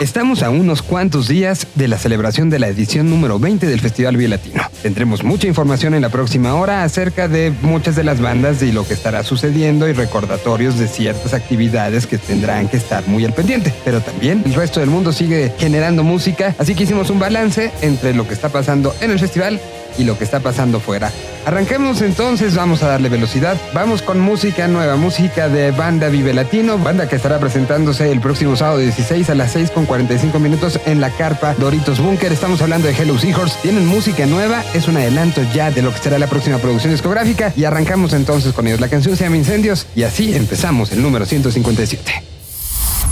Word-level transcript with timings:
Estamos 0.00 0.44
a 0.44 0.50
unos 0.50 0.80
cuantos 0.80 1.26
días 1.26 1.66
de 1.74 1.88
la 1.88 1.98
celebración 1.98 2.50
de 2.50 2.60
la 2.60 2.68
edición 2.68 3.10
número 3.10 3.40
20 3.40 3.66
del 3.66 3.80
Festival 3.80 4.30
Latino. 4.30 4.62
Tendremos 4.80 5.24
mucha 5.24 5.48
información 5.48 5.92
en 5.92 6.02
la 6.02 6.08
próxima 6.08 6.54
hora 6.54 6.84
acerca 6.84 7.26
de 7.26 7.52
muchas 7.62 7.96
de 7.96 8.04
las 8.04 8.20
bandas 8.20 8.62
y 8.62 8.70
lo 8.70 8.86
que 8.86 8.94
estará 8.94 9.24
sucediendo 9.24 9.88
y 9.88 9.92
recordatorios 9.94 10.78
de 10.78 10.86
ciertas 10.86 11.34
actividades 11.34 12.06
que 12.06 12.16
tendrán 12.16 12.68
que 12.68 12.76
estar 12.76 13.08
muy 13.08 13.24
al 13.24 13.32
pendiente. 13.32 13.74
Pero 13.84 14.00
también 14.00 14.44
el 14.46 14.54
resto 14.54 14.78
del 14.78 14.88
mundo 14.88 15.12
sigue 15.12 15.52
generando 15.58 16.04
música, 16.04 16.54
así 16.58 16.76
que 16.76 16.84
hicimos 16.84 17.10
un 17.10 17.18
balance 17.18 17.72
entre 17.80 18.14
lo 18.14 18.28
que 18.28 18.34
está 18.34 18.50
pasando 18.50 18.94
en 19.00 19.10
el 19.10 19.18
festival 19.18 19.60
y 19.96 20.04
lo 20.04 20.18
que 20.18 20.24
está 20.24 20.40
pasando 20.40 20.80
fuera. 20.80 21.10
Arranquemos 21.46 22.02
entonces, 22.02 22.54
vamos 22.54 22.82
a 22.82 22.88
darle 22.88 23.08
velocidad. 23.08 23.56
Vamos 23.72 24.02
con 24.02 24.20
música 24.20 24.68
nueva, 24.68 24.96
música 24.96 25.48
de 25.48 25.70
Banda 25.70 26.08
Vive 26.08 26.34
Latino, 26.34 26.78
banda 26.78 27.08
que 27.08 27.16
estará 27.16 27.38
presentándose 27.38 28.12
el 28.12 28.20
próximo 28.20 28.56
sábado 28.56 28.78
16 28.78 29.30
a 29.30 29.34
las 29.34 29.52
6 29.52 29.70
con 29.70 29.86
45 29.86 30.38
minutos 30.38 30.78
en 30.84 31.00
la 31.00 31.10
carpa 31.10 31.54
Doritos 31.54 32.00
Bunker. 32.00 32.32
Estamos 32.32 32.60
hablando 32.60 32.88
de 32.88 32.94
Hello 32.94 33.18
Seahorse. 33.18 33.56
Tienen 33.62 33.86
música 33.86 34.26
nueva, 34.26 34.62
es 34.74 34.88
un 34.88 34.96
adelanto 34.96 35.42
ya 35.54 35.70
de 35.70 35.82
lo 35.82 35.92
que 35.92 35.98
será 35.98 36.18
la 36.18 36.26
próxima 36.26 36.58
producción 36.58 36.92
discográfica 36.92 37.52
y 37.56 37.64
arrancamos 37.64 38.12
entonces 38.12 38.52
con 38.52 38.66
ellos. 38.66 38.80
La 38.80 38.88
canción 38.88 39.16
se 39.16 39.24
llama 39.24 39.36
Incendios 39.36 39.86
y 39.96 40.02
así 40.02 40.34
empezamos 40.34 40.92
el 40.92 41.02
número 41.02 41.24
157. 41.24 42.37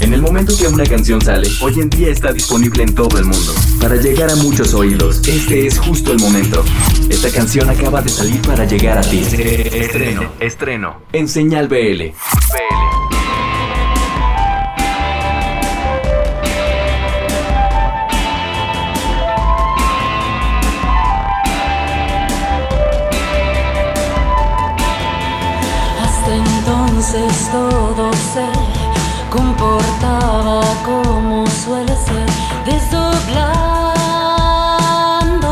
En 0.00 0.12
el 0.12 0.20
momento 0.20 0.52
que 0.56 0.69
una 0.69 0.84
canción 0.84 1.20
sale, 1.20 1.48
hoy 1.62 1.80
en 1.80 1.89
día 1.89 2.11
está 2.11 2.33
disponible 2.33 2.83
en 2.83 2.94
todo 2.94 3.19
el 3.19 3.25
mundo. 3.25 3.55
Para 3.80 3.97
llegar 3.97 4.30
a 4.30 4.36
muchos 4.36 4.75
oídos, 4.75 5.27
este 5.27 5.66
es 5.66 5.78
justo 5.78 6.12
el 6.12 6.19
momento. 6.19 6.62
Esta 7.08 7.30
canción 7.30 7.70
acaba 7.70 8.03
de 8.03 8.11
salir 8.11 8.41
para 8.42 8.66
llegar 8.66 8.98
a 8.98 9.00
ti. 9.00 9.20
Estreno, 9.20 10.33
estreno, 10.38 11.00
en 11.12 11.28
Señal 11.28 11.69
BL. 11.69 12.12
Hasta 26.03 26.36
entonces 26.36 27.50
todo 27.50 28.12
se 28.12 28.66
comportaba 29.37 30.62
como 30.84 31.47
suele 31.47 31.95
ser, 32.06 32.29
desdoblando 32.65 33.47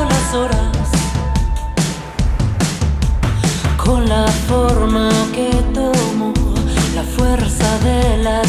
las 0.05 0.35
horas. 0.35 0.89
Con 3.85 4.09
la 4.09 4.27
forma 4.49 5.11
que 5.35 5.51
tomó 5.75 6.33
la 6.95 7.03
fuerza 7.03 7.79
de 7.81 8.17
la 8.19 8.44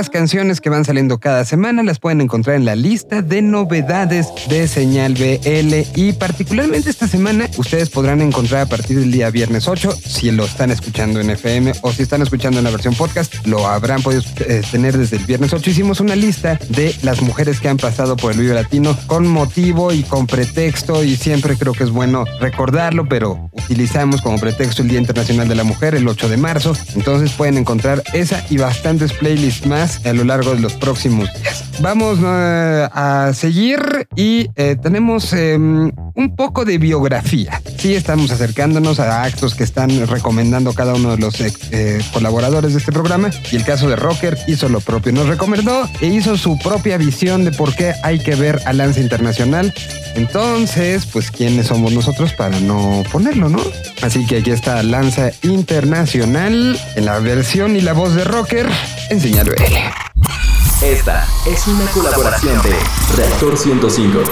otras 0.00 0.09
canciones 0.20 0.60
que 0.60 0.68
van 0.68 0.84
saliendo 0.84 1.18
cada 1.18 1.46
semana 1.46 1.82
las 1.82 1.98
pueden 1.98 2.20
encontrar 2.20 2.56
en 2.56 2.66
la 2.66 2.76
lista 2.76 3.22
de 3.22 3.40
novedades 3.40 4.26
de 4.50 4.68
Señal 4.68 5.14
BL 5.14 5.98
y 5.98 6.12
particularmente 6.12 6.90
esta 6.90 7.08
semana 7.08 7.48
ustedes 7.56 7.88
podrán 7.88 8.20
encontrar 8.20 8.60
a 8.60 8.66
partir 8.66 9.00
del 9.00 9.12
día 9.12 9.30
viernes 9.30 9.66
8 9.66 9.90
si 9.92 10.30
lo 10.30 10.44
están 10.44 10.70
escuchando 10.70 11.20
en 11.20 11.30
FM 11.30 11.72
o 11.80 11.90
si 11.90 12.02
están 12.02 12.20
escuchando 12.20 12.58
en 12.58 12.64
la 12.64 12.70
versión 12.70 12.94
podcast 12.94 13.34
lo 13.46 13.66
habrán 13.66 14.02
podido 14.02 14.22
eh, 14.40 14.60
tener 14.70 14.98
desde 14.98 15.16
el 15.16 15.24
viernes 15.24 15.54
8 15.54 15.70
hicimos 15.70 16.00
una 16.00 16.16
lista 16.16 16.58
de 16.68 16.94
las 17.00 17.22
mujeres 17.22 17.58
que 17.58 17.70
han 17.70 17.78
pasado 17.78 18.18
por 18.18 18.32
el 18.32 18.40
Vive 18.40 18.52
Latino 18.52 18.94
con 19.06 19.26
motivo 19.26 19.90
y 19.90 20.02
con 20.02 20.26
pretexto 20.26 21.02
y 21.02 21.16
siempre 21.16 21.56
creo 21.56 21.72
que 21.72 21.84
es 21.84 21.90
bueno 21.90 22.26
recordarlo 22.40 23.08
pero 23.08 23.48
utilizamos 23.52 24.20
como 24.20 24.38
pretexto 24.38 24.82
el 24.82 24.88
Día 24.88 24.98
Internacional 24.98 25.48
de 25.48 25.54
la 25.54 25.64
Mujer 25.64 25.94
el 25.94 26.06
8 26.06 26.28
de 26.28 26.36
marzo. 26.36 26.74
Entonces 26.94 27.32
pueden 27.32 27.56
encontrar 27.56 28.02
esa 28.12 28.44
y 28.50 28.58
bastante 28.58 29.06
playlists 29.08 29.66
más 29.66 30.04
a 30.10 30.12
lo 30.12 30.24
largo 30.24 30.54
de 30.54 30.60
los 30.60 30.74
próximos 30.74 31.32
días. 31.34 31.64
Vamos 31.80 32.18
eh, 32.22 32.88
a 32.92 33.32
seguir 33.32 34.08
y 34.16 34.48
eh, 34.56 34.76
tenemos 34.82 35.32
em, 35.32 35.92
un 36.14 36.36
poco 36.36 36.64
de 36.64 36.78
biografía. 36.78 37.62
Sí, 37.78 37.94
estamos 37.94 38.30
acercándonos 38.30 39.00
a 39.00 39.22
actos 39.22 39.54
que 39.54 39.64
están 39.64 40.06
recomendando 40.06 40.74
cada 40.74 40.94
uno 40.94 41.12
de 41.12 41.18
los 41.18 41.40
eh, 41.40 42.00
colaboradores 42.12 42.72
de 42.72 42.78
este 42.80 42.92
programa 42.92 43.30
y 43.50 43.56
el 43.56 43.64
caso 43.64 43.88
de 43.88 43.96
Rocker 43.96 44.36
hizo 44.46 44.68
lo 44.68 44.80
propio. 44.80 45.12
Nos 45.12 45.28
recomendó 45.28 45.88
e 46.00 46.08
hizo 46.08 46.36
su 46.36 46.58
propia 46.58 46.98
visión 46.98 47.44
de 47.44 47.52
por 47.52 47.74
qué 47.74 47.94
hay 48.02 48.18
que 48.18 48.34
ver 48.34 48.60
a 48.66 48.72
Lanza 48.72 49.00
Internacional. 49.00 49.72
Entonces, 50.16 51.06
pues, 51.06 51.30
¿quiénes 51.30 51.68
somos 51.68 51.92
nosotros 51.92 52.32
para 52.32 52.58
no 52.60 53.04
ponerlo, 53.12 53.48
no? 53.48 53.60
Así 54.02 54.26
que 54.26 54.38
aquí 54.38 54.50
está 54.50 54.82
Lanza 54.82 55.30
Internacional 55.42 56.78
en 56.96 57.04
la 57.04 57.18
versión 57.20 57.76
y 57.76 57.80
la 57.80 57.92
voz 57.92 58.14
de 58.14 58.24
Rocker 58.24 58.66
en 59.08 59.20
Señal 59.20 59.48
BL. 59.48 59.99
Esta 60.82 61.28
es 61.44 61.66
una 61.66 61.84
colaboración 61.90 62.62
de 62.62 62.74
Reactor 63.14 63.58
105 63.58 64.22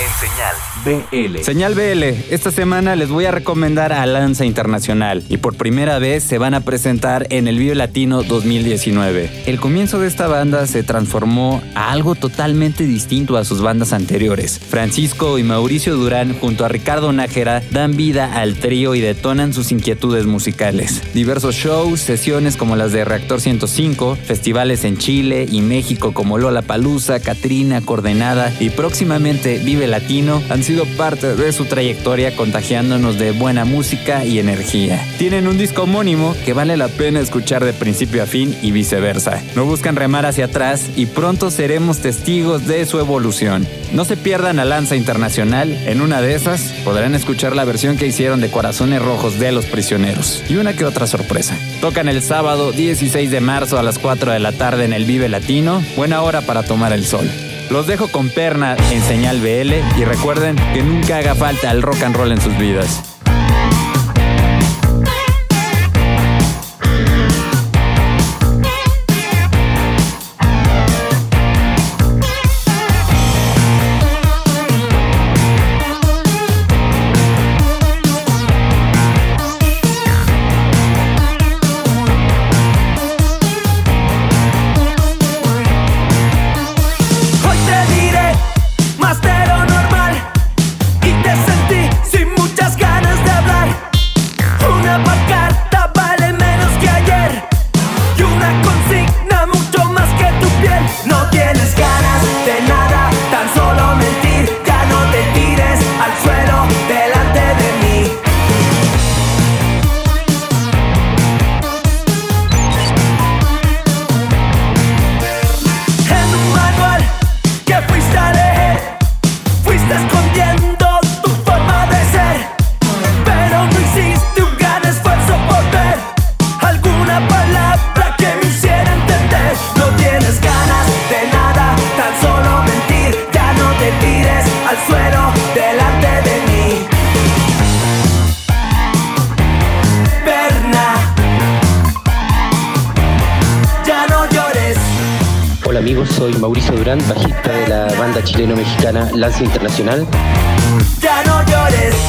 en 0.00 0.10
Señal 0.20 0.54
BL. 0.84 1.42
Señal 1.42 1.74
BL, 1.74 2.32
esta 2.32 2.52
semana 2.52 2.94
les 2.94 3.08
voy 3.08 3.24
a 3.24 3.32
recomendar 3.32 3.92
a 3.92 4.06
Lanza 4.06 4.44
Internacional 4.44 5.24
y 5.28 5.38
por 5.38 5.56
primera 5.56 5.98
vez 5.98 6.22
se 6.22 6.38
van 6.38 6.54
a 6.54 6.60
presentar 6.60 7.26
en 7.30 7.48
el 7.48 7.58
Vive 7.58 7.74
Latino 7.74 8.22
2019. 8.22 9.42
El 9.46 9.58
comienzo 9.58 9.98
de 9.98 10.06
esta 10.06 10.28
banda 10.28 10.68
se 10.68 10.84
transformó 10.84 11.60
a 11.74 11.90
algo 11.90 12.14
totalmente 12.14 12.84
distinto 12.84 13.36
a 13.36 13.44
sus 13.44 13.60
bandas 13.60 13.92
anteriores. 13.92 14.60
Francisco 14.60 15.36
y 15.36 15.42
Mauricio 15.42 15.96
Durán 15.96 16.38
junto 16.38 16.64
a 16.64 16.68
Ricardo 16.68 17.12
Nájera 17.12 17.60
dan 17.72 17.96
vida 17.96 18.40
al 18.40 18.54
trío 18.54 18.94
y 18.94 19.00
detonan 19.00 19.52
sus 19.52 19.72
inquietudes 19.72 20.26
musicales. 20.26 21.02
Diversos 21.12 21.56
shows, 21.56 21.98
sesiones 22.00 22.56
como 22.56 22.76
las 22.76 22.92
de 22.92 23.04
Reactor 23.04 23.40
105, 23.40 24.16
festivales 24.16 24.84
en 24.84 24.96
Chile 24.96 25.48
y 25.50 25.60
México 25.60 26.14
como 26.14 26.38
Lola 26.38 26.62
Palusa, 26.62 27.18
Catrina, 27.18 27.80
Coordenada 27.80 28.52
y 28.60 28.70
próximamente 28.70 29.58
Vive 29.58 29.87
Latino 29.88 30.42
han 30.48 30.62
sido 30.62 30.84
parte 30.84 31.34
de 31.34 31.52
su 31.52 31.64
trayectoria 31.64 32.36
contagiándonos 32.36 33.18
de 33.18 33.32
buena 33.32 33.64
música 33.64 34.24
y 34.24 34.38
energía. 34.38 35.04
Tienen 35.18 35.48
un 35.48 35.58
disco 35.58 35.82
homónimo 35.82 36.36
que 36.44 36.52
vale 36.52 36.76
la 36.76 36.88
pena 36.88 37.20
escuchar 37.20 37.64
de 37.64 37.72
principio 37.72 38.22
a 38.22 38.26
fin 38.26 38.56
y 38.62 38.70
viceversa. 38.70 39.42
No 39.54 39.64
buscan 39.64 39.96
remar 39.96 40.26
hacia 40.26 40.46
atrás 40.46 40.88
y 40.96 41.06
pronto 41.06 41.50
seremos 41.50 41.98
testigos 41.98 42.66
de 42.66 42.86
su 42.86 42.98
evolución. 42.98 43.66
No 43.92 44.04
se 44.04 44.16
pierdan 44.16 44.58
a 44.58 44.64
Lanza 44.64 44.96
Internacional, 44.96 45.72
en 45.86 46.00
una 46.00 46.20
de 46.20 46.34
esas 46.34 46.60
podrán 46.84 47.14
escuchar 47.14 47.56
la 47.56 47.64
versión 47.64 47.96
que 47.96 48.06
hicieron 48.06 48.40
de 48.40 48.50
Corazones 48.50 49.02
Rojos 49.02 49.38
de 49.38 49.52
Los 49.52 49.66
Prisioneros 49.66 50.42
y 50.48 50.56
una 50.56 50.74
que 50.74 50.84
otra 50.84 51.06
sorpresa. 51.06 51.56
Tocan 51.80 52.08
el 52.08 52.22
sábado 52.22 52.72
16 52.72 53.30
de 53.30 53.40
marzo 53.40 53.78
a 53.78 53.82
las 53.82 53.98
4 53.98 54.32
de 54.32 54.38
la 54.38 54.52
tarde 54.52 54.84
en 54.84 54.92
el 54.92 55.04
Vive 55.04 55.28
Latino, 55.28 55.82
buena 55.96 56.22
hora 56.22 56.42
para 56.42 56.62
tomar 56.62 56.92
el 56.92 57.04
sol. 57.04 57.28
Los 57.70 57.86
dejo 57.86 58.08
con 58.08 58.30
Perna 58.30 58.76
en 58.90 59.02
señal 59.02 59.40
BL 59.40 60.00
y 60.00 60.04
recuerden 60.04 60.56
que 60.72 60.82
nunca 60.82 61.18
haga 61.18 61.34
falta 61.34 61.70
el 61.70 61.82
rock 61.82 62.02
and 62.02 62.16
roll 62.16 62.32
en 62.32 62.40
sus 62.40 62.56
vidas. 62.58 63.17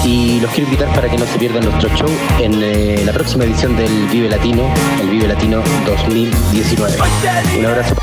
Y 0.03 0.39
los 0.39 0.49
quiero 0.51 0.69
invitar 0.71 0.93
para 0.95 1.09
que 1.09 1.17
no 1.17 1.25
se 1.25 1.37
pierdan 1.37 1.65
nuestro 1.65 1.89
show 1.95 2.09
en 2.39 2.53
eh, 2.63 3.03
la 3.05 3.13
próxima 3.13 3.43
edición 3.43 3.77
del 3.77 4.07
Vive 4.07 4.29
Latino, 4.29 4.73
el 5.01 5.09
Vive 5.09 5.27
Latino 5.27 5.61
2019. 5.85 6.97
Un 7.59 7.65
abrazo. 7.65 7.98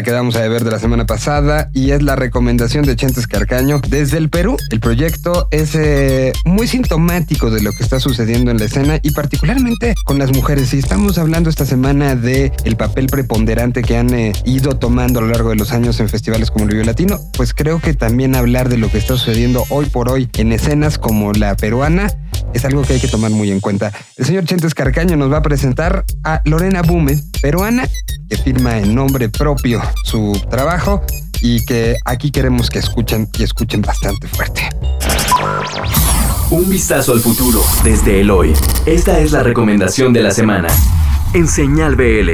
La 0.00 0.04
quedamos 0.04 0.34
a 0.36 0.48
ver 0.48 0.64
de 0.64 0.70
la 0.70 0.78
semana 0.78 1.04
pasada 1.04 1.68
y 1.74 1.90
es 1.90 2.02
la 2.02 2.16
recomendación 2.16 2.86
de 2.86 2.96
Chentes 2.96 3.26
Carcaño 3.26 3.82
desde 3.86 4.16
el 4.16 4.30
Perú. 4.30 4.56
El 4.70 4.80
proyecto 4.80 5.46
es 5.50 5.74
eh, 5.74 6.32
muy 6.46 6.66
sintomático 6.66 7.50
de 7.50 7.60
lo 7.60 7.70
que 7.72 7.82
está 7.82 8.00
sucediendo 8.00 8.50
en 8.50 8.58
la 8.58 8.64
escena 8.64 8.98
y 9.02 9.10
particularmente 9.10 9.94
con 10.06 10.18
las 10.18 10.32
mujeres. 10.32 10.72
Y 10.72 10.78
estamos 10.78 11.18
hablando 11.18 11.50
esta 11.50 11.66
semana 11.66 12.14
de 12.14 12.50
el 12.64 12.76
papel 12.76 13.08
preponderante 13.08 13.82
que 13.82 13.98
han 13.98 14.14
eh, 14.14 14.32
ido 14.46 14.78
tomando 14.78 15.18
a 15.18 15.22
lo 15.22 15.28
largo 15.28 15.50
de 15.50 15.56
los 15.56 15.70
años 15.72 16.00
en 16.00 16.08
festivales 16.08 16.50
como 16.50 16.64
el 16.64 16.70
Vivo 16.70 16.84
Latino, 16.84 17.20
pues 17.36 17.52
creo 17.52 17.78
que 17.78 17.92
también 17.92 18.34
hablar 18.34 18.70
de 18.70 18.78
lo 18.78 18.90
que 18.90 18.96
está 18.96 19.18
sucediendo 19.18 19.64
hoy 19.68 19.84
por 19.84 20.08
hoy 20.08 20.30
en 20.38 20.52
escenas 20.52 20.96
como 20.96 21.34
la 21.34 21.54
peruana 21.56 22.10
es 22.52 22.64
algo 22.64 22.82
que 22.82 22.94
hay 22.94 23.00
que 23.00 23.08
tomar 23.08 23.30
muy 23.30 23.50
en 23.50 23.60
cuenta. 23.60 23.92
El 24.16 24.26
señor 24.26 24.44
Chentes 24.44 24.74
Carcaño 24.74 25.16
nos 25.16 25.32
va 25.32 25.38
a 25.38 25.42
presentar 25.42 26.04
a 26.24 26.40
Lorena 26.44 26.82
Bume, 26.82 27.18
peruana, 27.40 27.88
que 28.28 28.36
firma 28.36 28.78
en 28.78 28.94
nombre 28.94 29.28
propio 29.28 29.82
su 30.04 30.40
trabajo 30.50 31.02
y 31.42 31.64
que 31.64 31.96
aquí 32.04 32.30
queremos 32.30 32.70
que 32.70 32.78
escuchen 32.78 33.28
y 33.38 33.42
escuchen 33.42 33.82
bastante 33.82 34.28
fuerte. 34.28 34.68
Un 36.50 36.68
vistazo 36.68 37.12
al 37.12 37.20
futuro 37.20 37.62
desde 37.84 38.20
el 38.20 38.30
hoy. 38.30 38.52
Esta 38.86 39.18
es 39.20 39.32
la 39.32 39.42
recomendación 39.42 40.12
de 40.12 40.22
la 40.22 40.32
semana. 40.32 40.68
En 41.32 41.46
Señal 41.46 41.94
BL. 41.94 42.30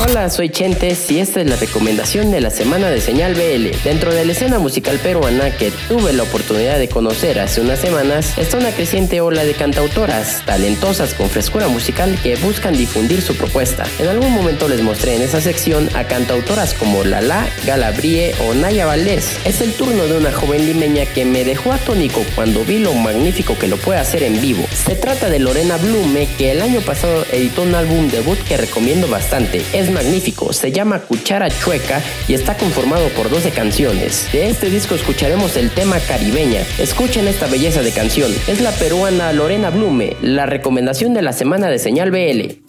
Hola, 0.00 0.30
soy 0.30 0.48
Chentes 0.48 1.10
y 1.10 1.18
esta 1.18 1.40
es 1.40 1.50
la 1.50 1.56
recomendación 1.56 2.30
de 2.30 2.40
la 2.40 2.50
semana 2.50 2.88
de 2.88 3.00
Señal 3.00 3.34
BL. 3.34 3.76
Dentro 3.82 4.14
de 4.14 4.24
la 4.24 4.30
escena 4.30 4.60
musical 4.60 4.96
peruana 4.98 5.50
que 5.50 5.72
tuve 5.88 6.12
la 6.12 6.22
oportunidad 6.22 6.78
de 6.78 6.88
conocer 6.88 7.40
hace 7.40 7.60
unas 7.60 7.80
semanas, 7.80 8.38
está 8.38 8.58
una 8.58 8.70
creciente 8.70 9.20
ola 9.20 9.42
de 9.42 9.54
cantautoras 9.54 10.44
talentosas 10.46 11.14
con 11.14 11.28
frescura 11.28 11.66
musical 11.66 12.16
que 12.22 12.36
buscan 12.36 12.74
difundir 12.74 13.22
su 13.22 13.34
propuesta. 13.36 13.86
En 13.98 14.06
algún 14.06 14.30
momento 14.30 14.68
les 14.68 14.82
mostré 14.82 15.16
en 15.16 15.22
esa 15.22 15.40
sección 15.40 15.88
a 15.96 16.04
cantautoras 16.04 16.74
como 16.74 17.02
Lala, 17.02 17.48
Galabrie 17.66 18.36
o 18.46 18.54
Naya 18.54 18.86
Valdés. 18.86 19.36
Es 19.44 19.60
el 19.60 19.72
turno 19.72 20.04
de 20.04 20.16
una 20.16 20.30
joven 20.30 20.64
limeña 20.64 21.06
que 21.06 21.24
me 21.24 21.44
dejó 21.44 21.72
atónico 21.72 22.24
cuando 22.36 22.64
vi 22.64 22.78
lo 22.78 22.94
magnífico 22.94 23.58
que 23.58 23.66
lo 23.66 23.76
puede 23.76 23.98
hacer 23.98 24.22
en 24.22 24.40
vivo. 24.40 24.64
Se 24.72 24.94
trata 24.94 25.28
de 25.28 25.40
Lorena 25.40 25.76
Blume, 25.76 26.28
que 26.38 26.52
el 26.52 26.62
año 26.62 26.82
pasado 26.82 27.26
editó 27.32 27.62
un 27.62 27.74
álbum 27.74 28.08
debut 28.08 28.38
que 28.44 28.56
recomiendo 28.56 29.08
bastante. 29.08 29.60
Es 29.72 29.87
magnífico, 29.90 30.52
se 30.52 30.72
llama 30.72 31.00
Cuchara 31.00 31.48
Chueca 31.50 32.02
y 32.28 32.34
está 32.34 32.56
conformado 32.56 33.08
por 33.10 33.30
12 33.30 33.50
canciones. 33.50 34.28
De 34.32 34.48
este 34.48 34.70
disco 34.70 34.94
escucharemos 34.94 35.56
el 35.56 35.70
tema 35.70 35.98
caribeña. 36.00 36.62
Escuchen 36.78 37.28
esta 37.28 37.46
belleza 37.46 37.82
de 37.82 37.92
canción. 37.92 38.32
Es 38.46 38.60
la 38.60 38.72
peruana 38.72 39.32
Lorena 39.32 39.70
Blume, 39.70 40.16
la 40.22 40.46
recomendación 40.46 41.14
de 41.14 41.22
la 41.22 41.32
semana 41.32 41.68
de 41.68 41.78
Señal 41.78 42.10
BL. 42.10 42.67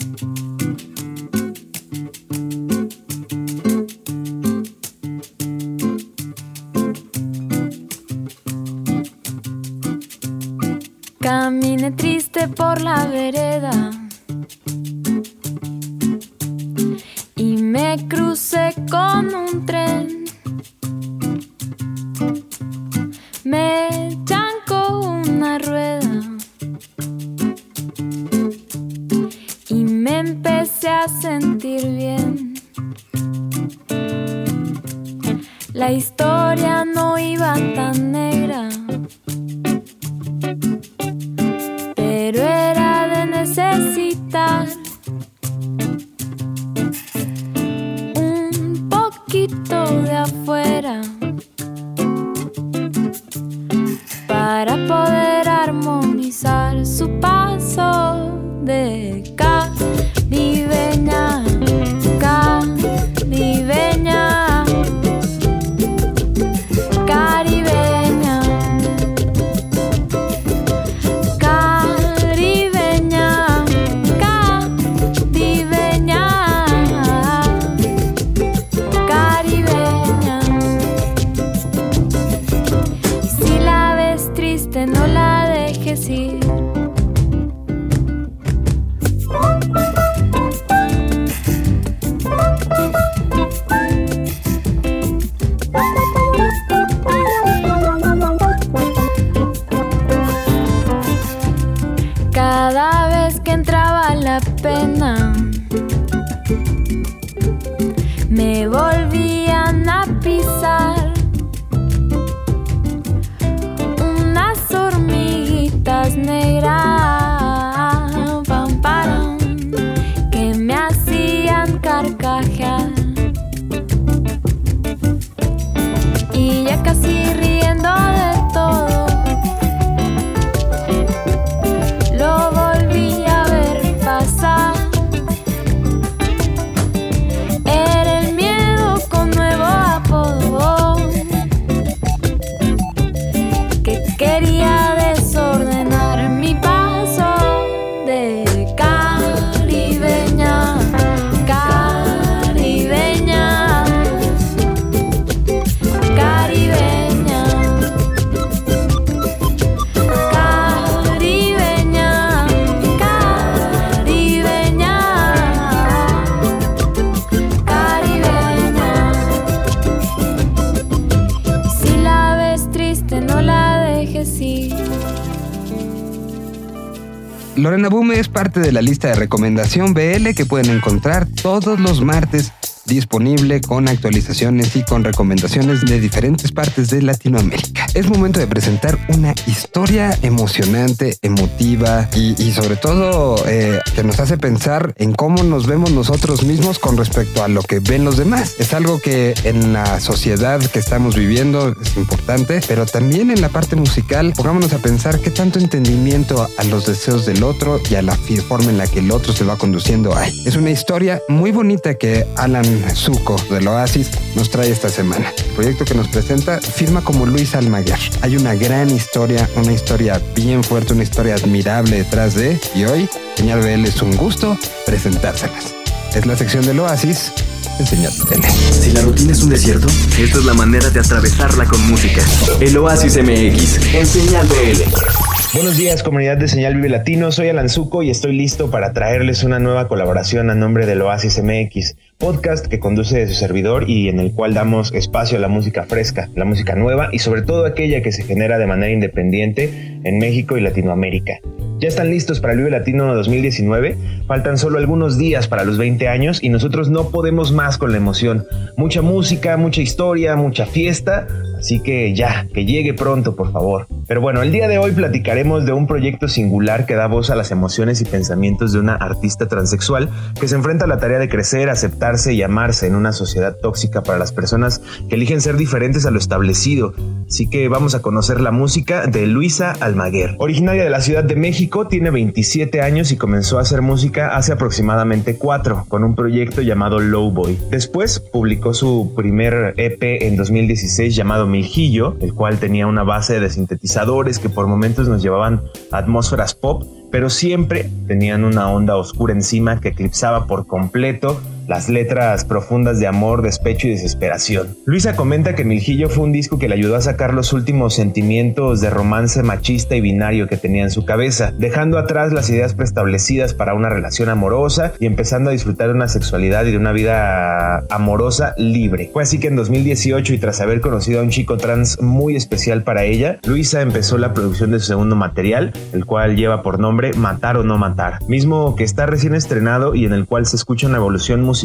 De 178.70 178.74
la 178.74 178.82
lista 178.84 179.08
de 179.08 179.16
recomendación 179.16 179.96
BL 179.96 180.36
que 180.36 180.46
pueden 180.46 180.70
encontrar 180.70 181.26
todos 181.26 181.80
los 181.80 182.02
martes 182.02 182.52
disponible 182.86 183.62
con 183.62 183.88
actualizaciones 183.88 184.76
y 184.76 184.84
con 184.84 185.04
recomendaciones 185.04 185.82
de 185.82 186.00
diferentes 186.00 186.52
partes 186.52 186.92
de 186.92 187.02
Latinoamérica. 187.02 187.79
Es 187.94 188.10
momento 188.10 188.40
de 188.40 188.48
presentar 188.48 188.98
una 189.10 189.34
historia 189.48 190.18
emocionante, 190.22 191.18
emotiva 191.22 192.08
y, 192.16 192.42
y 192.42 192.52
sobre 192.52 192.76
todo 192.76 193.44
eh, 193.48 193.80
que 193.96 194.04
nos 194.04 194.20
hace 194.20 194.38
pensar 194.38 194.94
en 194.98 195.14
cómo 195.14 195.44
nos 195.44 195.68
vemos 195.68 195.92
nosotros 195.92 196.44
mismos 196.44 196.80
con 196.80 196.98
respecto 196.98 197.44
a 197.44 197.48
lo 197.48 197.62
que 197.62 197.80
ven 197.80 198.06
los 198.06 198.18
demás. 198.18 198.56
Es 198.60 198.74
algo 198.74 199.00
que 199.02 199.34
en 199.44 199.74
la 199.74 200.00
sociedad 200.00 200.62
que 200.62 200.80
estamos 200.80 201.16
viviendo 201.16 201.76
es 201.82 201.98
importante, 201.98 202.62
pero 202.68 202.86
también 202.86 203.32
en 203.32 203.42
la 203.42 203.50
parte 203.50 203.76
musical, 203.76 204.34
pongámonos 204.36 204.72
a 204.74 204.78
pensar 204.78 205.20
qué 205.20 205.32
tanto 205.32 205.60
entendimiento 205.60 206.48
a 206.58 206.64
los 206.66 206.86
deseos 206.86 207.26
del 207.26 207.44
otro 207.44 207.82
y 207.90 207.96
a 207.96 208.02
la 208.02 208.16
forma 208.38 208.70
en 208.70 208.78
la 208.78 208.88
que 208.88 209.00
el 209.00 209.12
otro 209.12 209.34
se 209.34 209.44
va 209.44 209.58
conduciendo 209.58 210.16
hay. 210.16 210.44
Es 210.46 210.56
una 210.56 210.70
historia 210.70 211.22
muy 211.28 211.52
bonita 211.52 211.96
que 211.96 212.26
Alan 212.36 212.66
Zuko 212.96 213.36
del 213.50 213.68
Oasis 213.68 214.12
nos 214.36 214.50
trae 214.50 214.70
esta 214.70 214.90
semana. 214.90 215.34
Proyecto 215.60 215.84
que 215.84 215.94
nos 215.94 216.08
presenta 216.08 216.62
firma 216.62 217.02
como 217.02 217.26
Luis 217.26 217.54
Almaguer. 217.54 218.00
Hay 218.22 218.38
una 218.38 218.56
gran 218.56 218.90
historia, 218.90 219.50
una 219.58 219.74
historia 219.74 220.22
bien 220.34 220.64
fuerte, 220.64 220.94
una 220.94 221.04
historia 221.04 221.36
admirable 221.36 221.98
detrás 221.98 222.34
de, 222.34 222.58
y 222.74 222.86
hoy, 222.86 223.10
Señal 223.36 223.60
BL 223.60 223.86
es 223.86 224.02
un 224.02 224.16
gusto 224.16 224.58
presentárselas. 224.86 225.76
Es 226.16 226.26
la 226.26 226.38
sección 226.38 226.66
del 226.66 226.80
Oasis 226.80 227.34
en 227.78 227.86
Señal 227.86 228.14
BL. 228.30 228.42
Si 228.72 228.92
la 228.94 229.02
rutina 229.02 229.34
es 229.34 229.44
un 229.44 229.50
desierto, 229.50 229.90
esta 230.18 230.38
es 230.38 230.46
la 230.46 230.54
manera 230.54 230.90
de 230.92 231.02
atravesarla 231.02 231.66
con 231.66 231.86
música. 231.90 232.22
El 232.62 232.78
Oasis 232.78 233.18
MX, 233.18 233.94
en 233.96 234.08
Señal 234.08 234.48
BL. 234.48 235.39
Buenos 235.52 235.78
días 235.78 236.04
comunidad 236.04 236.38
de 236.38 236.48
Señal 236.48 236.76
Vive 236.76 236.90
Latino, 236.90 237.32
soy 237.32 237.50
Alan 237.50 237.70
Zuko 237.70 238.04
y 238.04 238.12
estoy 238.12 238.38
listo 238.38 238.70
para 238.70 238.94
traerles 238.94 239.44
una 239.44 239.58
nueva 239.58 239.88
colaboración 239.88 240.52
a 240.52 240.56
nombre 240.56 240.86
del 240.86 241.02
Oasis 241.02 241.42
MX, 241.42 241.96
podcast 242.20 242.68
que 242.68 242.78
conduce 242.78 243.28
su 243.28 243.34
servidor 243.34 243.90
y 243.90 244.10
en 244.10 244.20
el 244.20 244.32
cual 244.32 244.54
damos 244.54 244.94
espacio 244.94 245.40
a 245.40 245.42
la 245.42 245.48
música 245.48 245.86
fresca, 245.86 246.30
la 246.36 246.46
música 246.46 246.76
nueva 246.76 247.10
y 247.12 247.18
sobre 247.18 247.42
todo 247.42 247.66
aquella 247.66 248.04
que 248.04 248.12
se 248.12 248.24
genera 248.24 248.60
de 248.60 248.68
manera 248.68 248.92
independiente 248.92 250.00
en 250.04 250.20
México 250.20 250.56
y 250.56 250.62
Latinoamérica. 250.62 251.40
Ya 251.80 251.88
están 251.88 252.12
listos 252.12 252.40
para 252.40 252.54
el 252.54 252.60
Vive 252.60 252.70
Latino 252.70 253.16
2019, 253.16 253.98
faltan 254.28 254.58
solo 254.58 254.78
algunos 254.78 255.18
días 255.18 255.48
para 255.48 255.64
los 255.64 255.80
20 255.80 256.10
años 256.10 256.44
y 256.44 256.50
nosotros 256.50 256.90
no 256.92 257.10
podemos 257.10 257.52
más 257.54 257.80
con 257.80 257.92
la 257.92 257.98
emoción. 257.98 258.46
Mucha 258.78 259.02
música, 259.02 259.58
mucha 259.58 259.82
historia, 259.82 260.36
mucha 260.36 260.68
fiesta, 260.68 261.26
así 261.60 261.82
que 261.82 262.16
ya, 262.16 262.48
que 262.54 262.66
llegue 262.66 262.94
pronto 262.94 263.36
por 263.36 263.52
favor. 263.52 263.88
Pero 264.08 264.22
bueno, 264.22 264.42
el 264.42 264.52
día 264.52 264.68
de 264.68 264.80
hoy 264.80 264.92
platicaremos 264.92 265.66
de 265.66 265.74
un 265.74 265.86
proyecto 265.86 266.28
singular 266.28 266.86
que 266.86 266.96
da 266.96 267.08
voz 267.08 267.30
a 267.30 267.36
las 267.36 267.52
emociones 267.52 268.02
y 268.02 268.06
pensamientos 268.06 268.74
de 268.74 268.80
una 268.80 268.96
artista 268.96 269.48
transexual 269.48 270.10
que 270.40 270.48
se 270.48 270.56
enfrenta 270.56 270.86
a 270.86 270.88
la 270.88 270.98
tarea 270.98 271.20
de 271.20 271.30
crecer, 271.30 271.70
aceptarse 271.70 272.34
y 272.34 272.42
amarse 272.42 272.88
en 272.88 272.96
una 272.96 273.12
sociedad 273.12 273.56
tóxica 273.62 274.02
para 274.02 274.18
las 274.18 274.32
personas 274.32 274.82
que 275.08 275.16
eligen 275.16 275.42
ser 275.42 275.58
diferentes 275.58 276.06
a 276.06 276.12
lo 276.12 276.18
establecido. 276.18 276.94
Así 277.28 277.48
que 277.48 277.68
vamos 277.68 277.94
a 277.94 278.02
conocer 278.02 278.42
la 278.42 278.52
música 278.52 279.06
de 279.06 279.28
Luisa 279.28 279.74
Almaguer. 279.80 280.36
Originaria 280.40 280.84
de 280.84 280.90
la 280.90 281.02
Ciudad 281.02 281.24
de 281.24 281.36
México, 281.36 281.88
tiene 281.88 282.10
27 282.10 282.82
años 282.82 283.12
y 283.12 283.18
comenzó 283.18 283.60
a 283.60 283.62
hacer 283.62 283.82
música 283.82 284.36
hace 284.36 284.54
aproximadamente 284.54 285.38
4 285.38 285.86
con 285.88 286.04
un 286.04 286.16
proyecto 286.16 286.62
llamado 286.62 287.00
Lowboy. 287.00 287.58
Después 287.70 288.20
publicó 288.20 288.74
su 288.74 289.14
primer 289.16 289.74
EP 289.78 290.02
en 290.02 290.36
2016 290.36 291.16
llamado 291.16 291.46
Miljillo, 291.50 292.16
el 292.22 292.34
cual 292.34 292.60
tenía 292.60 292.88
una 292.88 293.04
base 293.04 293.40
de 293.40 293.50
sintetizadores 293.50 294.40
que 294.40 294.50
por 294.50 294.68
momentos 294.68 295.08
nos 295.08 295.22
llevaban 295.22 295.62
atmósferas 295.92 296.54
pop, 296.56 296.84
pero 297.12 297.30
siempre 297.30 297.90
tenían 298.08 298.44
una 298.44 298.70
onda 298.70 298.96
oscura 298.96 299.34
encima 299.34 299.80
que 299.80 299.90
eclipsaba 299.90 300.46
por 300.46 300.68
completo 300.68 301.42
las 301.70 301.88
letras 301.88 302.46
profundas 302.46 303.00
de 303.00 303.06
amor, 303.06 303.44
despecho 303.44 303.88
y 303.88 303.92
desesperación. 303.92 304.76
Luisa 304.86 305.16
comenta 305.16 305.54
que 305.54 305.64
Miljillo 305.64 306.10
fue 306.10 306.24
un 306.24 306.32
disco 306.32 306.58
que 306.58 306.68
le 306.68 306.74
ayudó 306.74 306.96
a 306.96 307.02
sacar 307.02 307.36
los 307.36 307.54
últimos 307.54 307.94
sentimientos 307.94 308.82
de 308.82 308.90
romance 308.90 309.44
machista 309.44 309.96
y 309.96 310.02
binario 310.02 310.48
que 310.48 310.58
tenía 310.58 310.82
en 310.82 310.90
su 310.90 311.06
cabeza, 311.06 311.54
dejando 311.60 312.00
atrás 312.00 312.34
las 312.34 312.50
ideas 312.50 312.74
preestablecidas 312.74 313.54
para 313.54 313.76
una 313.76 313.90
relación 313.90 314.30
amorosa 314.30 314.94
y 315.00 315.06
empezando 315.06 315.52
a 315.52 315.54
disfrutar 315.54 315.90
de 315.90 315.94
una 315.94 316.08
sexualidad 316.08 316.66
y 316.66 316.72
de 316.72 316.78
una 316.78 316.92
vida 316.92 317.86
amorosa 317.92 318.56
libre. 318.58 319.12
Fue 319.14 319.22
así 319.22 319.40
que 319.40 319.50
en 319.50 319.56
2018 319.56 320.34
y 320.34 320.40
tras 320.40 320.62
haber 320.62 320.82
conocido 320.82 321.20
a 321.20 321.24
un 321.24 321.30
chico 321.30 321.58
trans 321.58 322.02
muy 322.02 322.36
especial 322.36 322.82
para 322.82 323.04
ella, 323.04 323.38
Luisa 323.46 323.84
empezó 323.84 324.18
la 324.18 324.34
producción 324.34 324.72
de 324.72 324.80
su 324.80 324.88
segundo 324.88 325.16
material, 325.16 325.74
el 325.94 326.06
cual 326.06 326.36
lleva 326.36 326.64
por 326.64 326.80
nombre 326.80 327.14
Matar 327.14 327.58
o 327.58 327.64
no 327.64 327.78
matar, 327.78 328.18
mismo 328.28 328.76
que 328.76 328.84
está 328.84 329.06
recién 329.06 329.36
estrenado 329.36 329.94
y 329.94 330.06
en 330.06 330.14
el 330.14 330.26
cual 330.26 330.48
se 330.48 330.56
escucha 330.56 330.88
una 330.88 330.98
evolución 330.98 331.42
musical 331.42 331.59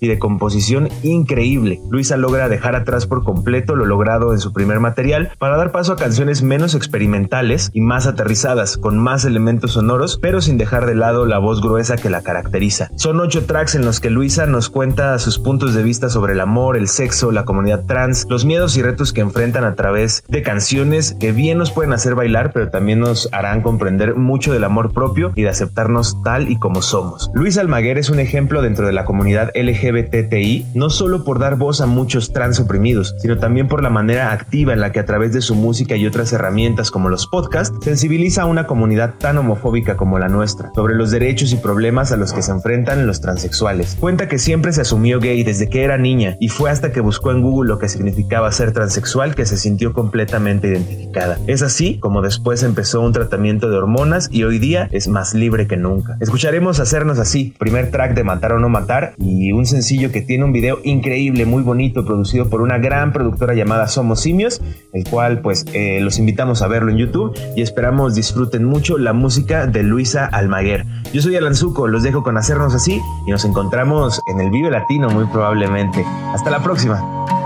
y 0.00 0.08
de 0.08 0.18
composición 0.18 0.88
increíble. 1.02 1.80
Luisa 1.90 2.16
logra 2.16 2.48
dejar 2.48 2.74
atrás 2.74 3.06
por 3.06 3.24
completo 3.24 3.76
lo 3.76 3.84
logrado 3.84 4.32
en 4.32 4.40
su 4.40 4.52
primer 4.52 4.80
material 4.80 5.32
para 5.38 5.56
dar 5.56 5.72
paso 5.72 5.92
a 5.92 5.96
canciones 5.96 6.42
menos 6.42 6.74
experimentales 6.74 7.70
y 7.72 7.80
más 7.80 8.06
aterrizadas, 8.06 8.76
con 8.76 8.98
más 8.98 9.24
elementos 9.24 9.72
sonoros, 9.72 10.18
pero 10.20 10.40
sin 10.40 10.58
dejar 10.58 10.86
de 10.86 10.94
lado 10.94 11.26
la 11.26 11.38
voz 11.38 11.60
gruesa 11.60 11.96
que 11.96 12.10
la 12.10 12.22
caracteriza. 12.22 12.90
Son 12.96 13.20
ocho 13.20 13.44
tracks 13.46 13.74
en 13.74 13.84
los 13.84 14.00
que 14.00 14.10
Luisa 14.10 14.46
nos 14.46 14.68
cuenta 14.68 15.18
sus 15.18 15.38
puntos 15.38 15.74
de 15.74 15.82
vista 15.82 16.08
sobre 16.08 16.34
el 16.34 16.40
amor, 16.40 16.76
el 16.76 16.88
sexo, 16.88 17.32
la 17.32 17.44
comunidad 17.44 17.84
trans, 17.86 18.26
los 18.28 18.44
miedos 18.44 18.76
y 18.76 18.82
retos 18.82 19.12
que 19.12 19.20
enfrentan 19.20 19.64
a 19.64 19.74
través 19.74 20.24
de 20.28 20.42
canciones 20.42 21.16
que 21.18 21.32
bien 21.32 21.58
nos 21.58 21.72
pueden 21.72 21.92
hacer 21.92 22.14
bailar, 22.14 22.52
pero 22.52 22.70
también 22.70 23.00
nos 23.00 23.28
harán 23.32 23.62
comprender 23.62 24.14
mucho 24.16 24.52
del 24.52 24.64
amor 24.64 24.92
propio 24.92 25.32
y 25.34 25.42
de 25.42 25.48
aceptarnos 25.48 26.22
tal 26.22 26.50
y 26.50 26.58
como 26.58 26.82
somos. 26.82 27.30
Luisa 27.34 27.60
Almaguer 27.60 27.98
es 27.98 28.10
un 28.10 28.20
ejemplo 28.20 28.62
dentro 28.62 28.86
de 28.86 28.92
la 28.92 29.04
comunidad 29.04 29.15
LGBTI, 29.24 30.66
no 30.74 30.90
solo 30.90 31.24
por 31.24 31.38
dar 31.38 31.56
voz 31.56 31.80
a 31.80 31.86
muchos 31.86 32.32
trans 32.32 32.60
oprimidos, 32.60 33.14
sino 33.18 33.38
también 33.38 33.68
por 33.68 33.82
la 33.82 33.90
manera 33.90 34.32
activa 34.32 34.72
en 34.72 34.80
la 34.80 34.92
que 34.92 35.00
a 35.00 35.06
través 35.06 35.32
de 35.32 35.40
su 35.40 35.54
música 35.54 35.96
y 35.96 36.06
otras 36.06 36.32
herramientas 36.32 36.90
como 36.90 37.08
los 37.08 37.26
podcasts, 37.26 37.76
sensibiliza 37.82 38.42
a 38.42 38.46
una 38.46 38.66
comunidad 38.66 39.14
tan 39.18 39.38
homofóbica 39.38 39.96
como 39.96 40.18
la 40.18 40.28
nuestra, 40.28 40.70
sobre 40.74 40.94
los 40.94 41.10
derechos 41.10 41.52
y 41.52 41.56
problemas 41.56 42.12
a 42.12 42.16
los 42.16 42.32
que 42.32 42.42
se 42.42 42.52
enfrentan 42.52 43.06
los 43.06 43.20
transexuales. 43.20 43.96
Cuenta 44.00 44.28
que 44.28 44.38
siempre 44.38 44.72
se 44.72 44.82
asumió 44.82 45.20
gay 45.20 45.42
desde 45.44 45.68
que 45.68 45.84
era 45.84 45.98
niña 45.98 46.36
y 46.40 46.48
fue 46.48 46.70
hasta 46.70 46.92
que 46.92 47.00
buscó 47.00 47.30
en 47.30 47.42
Google 47.42 47.68
lo 47.68 47.78
que 47.78 47.88
significaba 47.88 48.50
ser 48.52 48.72
transexual 48.72 49.34
que 49.34 49.46
se 49.46 49.56
sintió 49.56 49.92
completamente 49.92 50.68
identificada. 50.68 51.38
Es 51.46 51.62
así 51.62 51.98
como 51.98 52.22
después 52.22 52.62
empezó 52.62 53.00
un 53.00 53.12
tratamiento 53.12 53.70
de 53.70 53.76
hormonas 53.76 54.28
y 54.30 54.44
hoy 54.44 54.58
día 54.58 54.88
es 54.92 55.08
más 55.08 55.34
libre 55.34 55.66
que 55.66 55.76
nunca. 55.76 56.16
Escucharemos 56.20 56.80
Hacernos 56.80 57.18
Así, 57.18 57.54
primer 57.58 57.90
track 57.90 58.14
de 58.14 58.24
Matar 58.24 58.52
o 58.52 58.58
No 58.58 58.68
Matar, 58.68 59.05
y 59.18 59.52
un 59.52 59.66
sencillo 59.66 60.10
que 60.12 60.22
tiene 60.22 60.44
un 60.44 60.52
video 60.52 60.78
increíble, 60.84 61.46
muy 61.46 61.62
bonito, 61.62 62.04
producido 62.04 62.48
por 62.48 62.60
una 62.60 62.78
gran 62.78 63.12
productora 63.12 63.54
llamada 63.54 63.88
Somos 63.88 64.20
Simios, 64.20 64.60
el 64.92 65.08
cual 65.08 65.40
pues 65.40 65.64
eh, 65.72 66.00
los 66.00 66.18
invitamos 66.18 66.62
a 66.62 66.68
verlo 66.68 66.90
en 66.90 66.98
YouTube 66.98 67.38
y 67.54 67.62
esperamos 67.62 68.14
disfruten 68.14 68.64
mucho 68.64 68.98
la 68.98 69.12
música 69.12 69.66
de 69.66 69.82
Luisa 69.82 70.26
Almaguer. 70.26 70.84
Yo 71.12 71.22
soy 71.22 71.36
Alan 71.36 71.54
Zuko, 71.54 71.86
los 71.86 72.02
dejo 72.02 72.22
con 72.22 72.36
hacernos 72.36 72.74
así 72.74 73.00
y 73.26 73.30
nos 73.30 73.44
encontramos 73.44 74.20
en 74.26 74.40
el 74.40 74.50
Vive 74.50 74.70
Latino 74.70 75.08
muy 75.10 75.26
probablemente. 75.26 76.04
Hasta 76.32 76.50
la 76.50 76.62
próxima. 76.62 77.45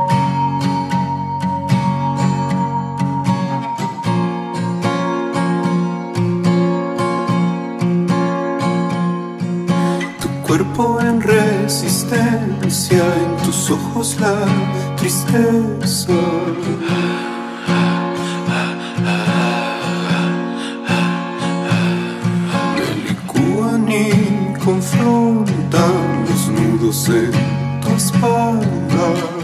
Resistencia, 11.70 12.98
en 12.98 13.44
tus 13.44 13.70
ojos 13.70 14.16
la 14.18 14.34
tristeza. 14.96 16.12
Me 22.74 22.88
licúan 23.08 23.88
y 23.88 24.58
confrontan 24.64 26.24
los 26.28 26.48
nudos 26.48 27.08
en 27.08 27.80
tu 27.80 27.90
espalda. 27.94 29.39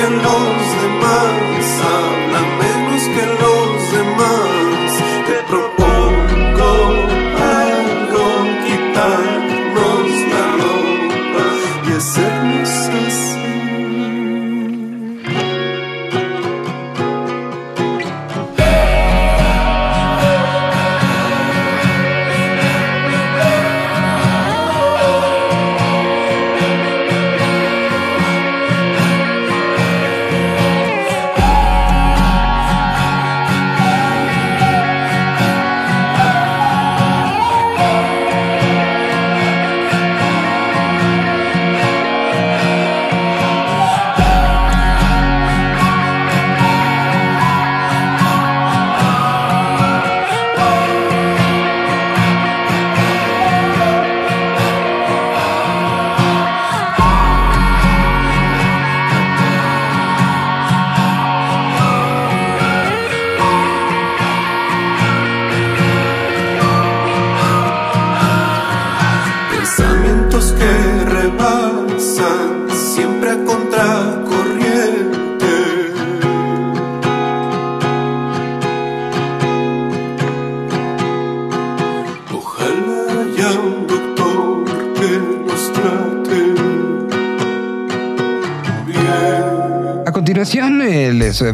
Savior 0.00 0.16
knows 0.16 0.74
the 0.80 0.88
must. 1.00 2.29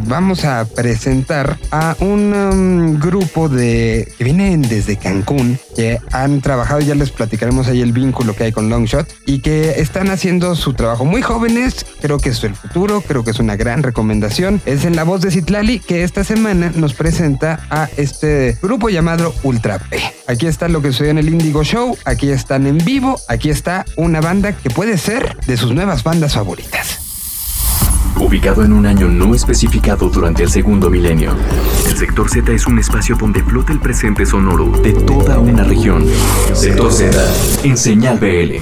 Vamos 0.05 0.45
a 0.45 0.65
presentar 0.65 1.57
a 1.71 1.95
un 1.99 2.33
um, 2.33 2.99
grupo 2.99 3.49
de 3.49 4.11
que 4.17 4.23
vienen 4.23 4.61
desde 4.61 4.97
Cancún, 4.97 5.59
que 5.75 5.99
han 6.11 6.41
trabajado, 6.41 6.79
ya 6.79 6.95
les 6.95 7.11
platicaremos 7.11 7.67
ahí 7.67 7.81
el 7.81 7.93
vínculo 7.93 8.35
que 8.35 8.45
hay 8.45 8.51
con 8.51 8.69
Longshot 8.69 9.07
y 9.25 9.39
que 9.39 9.79
están 9.81 10.09
haciendo 10.09 10.55
su 10.55 10.73
trabajo 10.73 11.05
muy 11.05 11.21
jóvenes. 11.21 11.85
Creo 12.01 12.17
que 12.17 12.29
es 12.29 12.43
el 12.43 12.55
futuro, 12.55 13.01
creo 13.01 13.23
que 13.23 13.31
es 13.31 13.39
una 13.39 13.55
gran 13.55 13.83
recomendación. 13.83 14.61
Es 14.65 14.85
en 14.85 14.95
la 14.95 15.03
voz 15.03 15.21
de 15.21 15.31
Citlali 15.31 15.79
que 15.79 16.03
esta 16.03 16.23
semana 16.23 16.71
nos 16.75 16.93
presenta 16.93 17.59
a 17.69 17.89
este 17.97 18.57
grupo 18.61 18.89
llamado 18.89 19.33
Ultra 19.43 19.79
P. 19.79 20.01
Aquí 20.27 20.47
está 20.47 20.67
lo 20.67 20.81
que 20.81 20.89
sucedió 20.89 21.11
en 21.11 21.19
el 21.19 21.29
Indigo 21.29 21.63
Show, 21.63 21.97
aquí 22.05 22.29
están 22.29 22.67
en 22.67 22.77
vivo, 22.79 23.19
aquí 23.27 23.49
está 23.49 23.85
una 23.95 24.21
banda 24.21 24.53
que 24.53 24.69
puede 24.69 24.97
ser 24.97 25.37
de 25.45 25.57
sus 25.57 25.73
nuevas 25.73 26.03
bandas 26.03 26.33
favoritas. 26.33 27.06
Ubicado 28.19 28.63
en 28.63 28.73
un 28.73 28.85
año 28.87 29.07
no 29.07 29.35
especificado 29.35 30.09
durante 30.09 30.43
el 30.43 30.49
segundo 30.49 30.89
milenio, 30.89 31.35
el 31.87 31.97
sector 31.97 32.29
Z 32.29 32.51
es 32.51 32.65
un 32.65 32.79
espacio 32.79 33.15
donde 33.15 33.43
flota 33.43 33.71
el 33.71 33.79
presente 33.79 34.25
sonoro 34.25 34.71
de 34.81 34.93
toda 34.93 35.37
una 35.37 35.63
región. 35.63 36.03
Sector 36.53 36.91
Z, 36.91 37.15
en 37.63 37.77
señal 37.77 38.17
BL. 38.17 38.55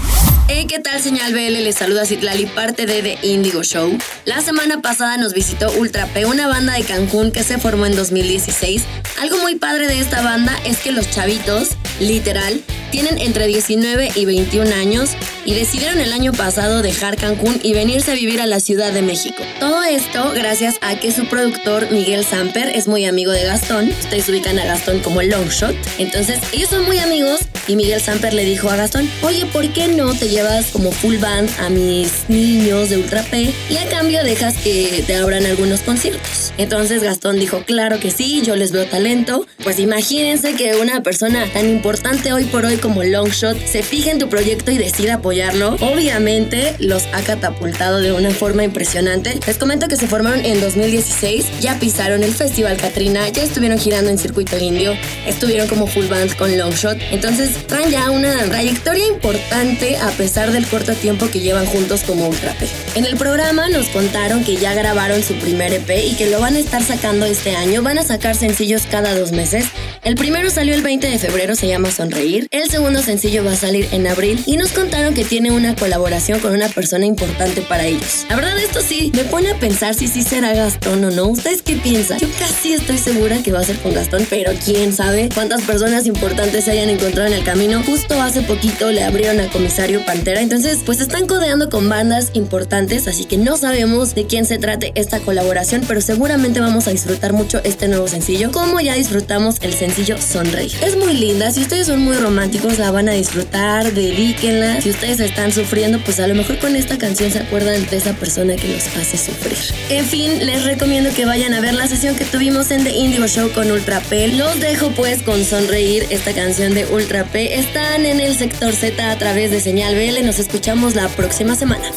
Hey, 0.48 0.68
¿qué 0.68 0.80
tal, 0.80 1.02
señal 1.02 1.34
BL? 1.34 1.64
Les 1.64 1.76
saluda 1.76 2.06
Citlali, 2.06 2.46
parte 2.48 2.86
de 2.86 3.02
The 3.02 3.28
Indigo 3.28 3.64
Show. 3.64 3.98
La 4.26 4.42
semana 4.42 4.82
pasada 4.82 5.18
nos 5.18 5.34
visitó 5.34 5.72
Ultra 5.72 6.06
P, 6.08 6.26
una 6.26 6.48
banda 6.48 6.74
de 6.74 6.84
Cancún 6.84 7.32
que 7.32 7.44
se 7.44 7.58
formó 7.58 7.86
en 7.86 7.96
2016. 7.96 8.84
Algo 9.22 9.38
muy 9.40 9.56
padre 9.56 9.88
de 9.88 10.00
esta 10.02 10.22
banda 10.22 10.54
es 10.66 10.80
que 10.80 10.92
los 10.92 11.10
chavitos, 11.10 11.70
literal, 12.00 12.62
tienen 12.92 13.18
entre 13.20 13.48
19 13.48 14.12
y 14.16 14.26
21 14.26 14.70
años 14.76 15.12
y 15.46 15.54
decidieron 15.54 16.00
el 16.00 16.12
año 16.12 16.34
pasado 16.34 16.82
dejar 16.82 17.18
Cancún 17.18 17.60
y 17.64 17.74
venirse 17.74 18.12
a 18.12 18.16
vivir 18.16 18.42
a 18.42 18.46
la 18.46 18.60
Ciudad 18.60 18.92
de 18.92 19.02
México. 19.02 19.45
Todo 19.60 19.84
esto 19.84 20.32
gracias 20.34 20.76
a 20.82 20.96
que 20.96 21.12
su 21.12 21.26
productor 21.28 21.90
Miguel 21.92 22.26
Samper 22.26 22.70
es 22.70 22.88
muy 22.88 23.06
amigo 23.06 23.32
de 23.32 23.44
Gastón. 23.44 23.90
Ustedes 23.90 24.28
ubican 24.30 24.60
a 24.60 24.66
Gastón 24.66 25.00
como 25.00 25.22
Longshot. 25.22 25.76
Entonces 25.98 26.40
ellos 26.52 26.70
son 26.70 26.86
muy 26.86 27.00
amigos 27.00 27.42
y 27.68 27.76
Miguel 27.76 28.02
Samper 28.02 28.34
le 28.34 28.44
dijo 28.46 28.70
a 28.70 28.76
Gastón, 28.76 29.10
oye, 29.22 29.46
¿por 29.48 29.68
qué 29.70 29.88
no 29.88 30.14
te 30.14 30.30
llevas 30.30 30.68
como 30.68 30.92
full 30.92 31.18
band 31.18 31.50
a 31.60 31.70
mis 31.70 32.30
niños 32.30 32.90
de 32.90 32.98
Ultra 32.98 33.24
P 33.24 33.54
y 33.70 33.78
a 33.78 33.88
cambio 33.90 34.24
dejas 34.24 34.56
que 34.58 35.04
te 35.08 35.16
abran 35.16 35.46
algunos 35.46 35.82
conciertos? 35.82 36.54
Entonces 36.58 37.02
Gastón 37.02 37.40
dijo, 37.40 37.64
claro 37.66 38.00
que 38.00 38.12
sí, 38.12 38.42
yo 38.44 38.56
les 38.56 38.72
veo 38.72 38.86
talento. 38.86 39.48
Pues 39.64 39.80
imagínense 39.80 40.54
que 40.54 40.76
una 40.76 41.02
persona 41.02 41.46
tan 41.54 41.70
importante 41.70 42.34
hoy 42.34 42.44
por 42.46 42.66
hoy 42.66 42.78
como 42.78 43.04
Longshot 43.04 43.58
se 43.66 43.84
fije 43.84 44.12
en 44.12 44.20
tu 44.20 44.30
proyecto 44.30 44.72
y 44.72 44.78
decida 44.78 45.16
apoyarlo. 45.16 45.76
Obviamente 45.82 46.76
los 46.80 47.04
ha 47.14 47.22
catapultado 47.22 48.00
de 48.00 48.12
una 48.12 48.32
forma 48.32 48.64
impresionante. 48.64 49.35
Les 49.46 49.58
comento 49.58 49.88
que 49.88 49.96
se 49.96 50.08
formaron 50.08 50.44
en 50.46 50.60
2016, 50.62 51.60
ya 51.62 51.80
pisaron 51.80 52.24
el 52.24 52.34
Festival 52.34 52.78
Katrina, 52.78 53.28
ya 53.30 53.44
estuvieron 53.44 53.78
girando 53.78 54.10
en 54.10 54.18
circuito 54.18 54.58
indio, 54.58 54.94
estuvieron 55.28 55.68
como 55.68 55.88
full 55.88 56.06
band 56.06 56.36
con 56.36 56.58
Longshot. 56.58 56.98
Entonces 57.12 57.66
traen 57.68 57.92
ya 57.92 58.10
una 58.10 58.34
trayectoria 58.46 59.08
importante 59.08 59.98
a 59.98 60.10
pesar 60.12 60.52
del 60.52 60.66
corto 60.68 60.94
tiempo 60.94 61.30
que 61.30 61.40
llevan 61.40 61.66
juntos 61.66 62.02
como 62.04 62.28
Ultra 62.28 62.54
P. 62.54 62.68
En 62.96 63.06
el 63.06 63.18
programa 63.18 63.70
nos 63.70 63.88
contaron 63.88 64.44
que 64.44 64.56
ya 64.56 64.74
grabaron 64.74 65.22
su 65.24 65.34
primer 65.36 65.74
EP 65.74 65.90
y 66.06 66.16
que 66.16 66.30
lo 66.30 66.40
van 66.40 66.56
a 66.56 66.60
estar 66.60 66.84
sacando 66.84 67.26
este 67.26 67.56
año. 67.56 67.84
Van 67.84 67.98
a 67.98 68.04
sacar 68.04 68.36
sencillos 68.36 68.84
cada 68.90 69.16
dos 69.16 69.32
meses. 69.32 69.66
El 70.04 70.16
primero 70.16 70.50
salió 70.50 70.74
el 70.76 70.82
20 70.82 71.08
de 71.08 71.20
febrero, 71.20 71.56
se 71.56 71.68
llama 71.68 71.92
Sonreír. 71.92 72.48
El 72.52 72.70
segundo 72.70 73.02
sencillo 73.02 73.44
va 73.44 73.52
a 73.54 73.56
salir 73.56 73.88
en 73.92 74.08
abril 74.08 74.42
y 74.46 74.58
nos 74.58 74.72
contaron 74.72 75.14
que 75.14 75.26
tiene 75.26 75.52
una 75.52 75.76
colaboración 75.76 76.40
con 76.40 76.54
una 76.54 76.70
persona 76.70 77.06
importante 77.06 77.62
para 77.62 77.86
ellos. 77.86 78.26
La 78.30 78.36
verdad, 78.36 78.58
esto 78.60 78.82
sí, 78.82 79.12
me 79.14 79.25
pone 79.26 79.52
a 79.52 79.60
pensar 79.60 79.94
si 79.94 80.08
sí 80.08 80.24
será 80.24 80.54
Gastón 80.54 81.04
o 81.04 81.12
no. 81.12 81.28
¿Ustedes 81.28 81.62
qué 81.62 81.76
piensan? 81.76 82.20
Yo 82.20 82.28
casi 82.40 82.74
estoy 82.74 82.98
segura 82.98 83.42
que 83.44 83.52
va 83.52 83.60
a 83.60 83.64
ser 83.64 83.78
con 83.80 83.94
Gastón, 83.94 84.26
pero 84.30 84.52
quién 84.64 84.94
sabe 84.94 85.30
cuántas 85.34 85.64
personas 85.64 86.06
importantes 86.06 86.66
se 86.66 86.72
hayan 86.72 86.90
encontrado 86.90 87.28
en 87.28 87.34
el 87.34 87.44
camino. 87.44 87.84
Justo 87.84 88.22
hace 88.22 88.42
poquito 88.42 88.92
le 88.92 89.04
abrieron 89.04 89.40
a 89.40 89.50
comisario 89.50 90.06
Pantera, 90.06 90.42
entonces 90.42 90.80
pues 90.86 91.02
están 91.02 91.28
codeando 91.28 91.70
con 91.70 91.90
bandas 91.90 92.32
importantes, 92.34 93.08
así 93.08 93.26
que 93.26 93.38
no 93.38 93.58
sabemos 93.58 94.16
de 94.16 94.26
quién 94.26 94.46
se 94.46 94.58
trate 94.58 94.92
esta 94.96 95.20
colaboración, 95.20 95.84
pero 95.88 96.02
seguramente 96.02 96.60
vamos 96.60 96.88
a 96.88 96.92
disfrutar 96.92 97.34
mucho 97.34 97.62
este 97.64 97.88
nuevo 97.88 98.08
sencillo, 98.08 98.52
como 98.52 98.80
ya 98.80 98.96
disfrutamos 98.96 99.58
el 99.62 99.74
sencillo 99.74 100.18
Sonreír. 100.22 100.72
Es 100.82 100.96
muy 100.96 101.14
linda, 101.14 101.52
si 101.52 101.62
ustedes 101.62 101.88
son 101.88 102.00
muy 102.02 102.16
románticos 102.18 102.80
la 102.80 102.92
van 102.92 103.10
a 103.10 103.14
disfrutar, 103.14 103.94
dedíquenla. 103.94 104.82
Si 104.82 104.90
ustedes 104.90 105.20
están 105.20 105.52
sufriendo, 105.52 106.00
pues 106.00 106.20
a 106.20 106.28
lo 106.28 106.36
mejor 106.36 106.60
con 106.60 106.76
esta 106.76 106.98
canción 106.98 107.32
se 107.32 107.40
acuerdan 107.40 107.86
de 107.88 107.98
esa 107.98 108.14
persona 108.14 108.56
que 108.56 108.68
los 108.68 108.88
hace 108.96 109.15
sufrir. 109.18 109.58
En 109.90 110.06
fin, 110.06 110.46
les 110.46 110.64
recomiendo 110.64 111.10
que 111.14 111.26
vayan 111.26 111.54
a 111.54 111.62
ver 111.62 111.74
la 111.74 111.88
sesión 111.88 112.16
que 112.16 112.26
tuvimos 112.26 112.72
en 112.72 112.84
The 112.84 112.92
Indigo 112.92 113.28
Show 113.28 113.52
con 113.52 113.72
Ultra 113.72 114.00
P. 114.02 114.30
Los 114.30 114.60
dejo 114.60 114.92
pues 114.92 115.24
con 115.24 115.44
Sonreír, 115.46 116.06
esta 116.10 116.34
canción 116.34 116.74
de 116.74 116.86
Ultra 116.86 117.26
P. 117.26 117.60
Están 117.60 118.06
en 118.06 118.20
el 118.20 118.36
sector 118.36 118.74
Z 118.74 119.12
a 119.12 119.18
través 119.18 119.52
de 119.52 119.62
Señal 119.62 119.96
BL. 119.96 120.26
Nos 120.26 120.40
escuchamos 120.40 120.96
la 120.96 121.08
próxima 121.10 121.56
semana. 121.56 121.92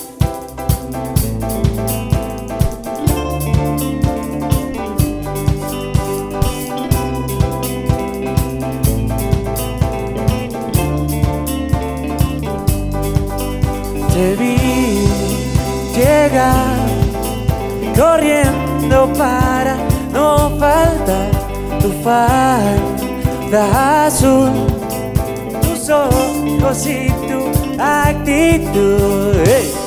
Falda 23.51 24.07
azul, 24.07 24.51
tus 25.63 25.89
ojos 25.89 26.87
y 26.87 27.09
tu 27.27 27.83
actitud. 27.83 29.37
¡Hey! 29.45 29.78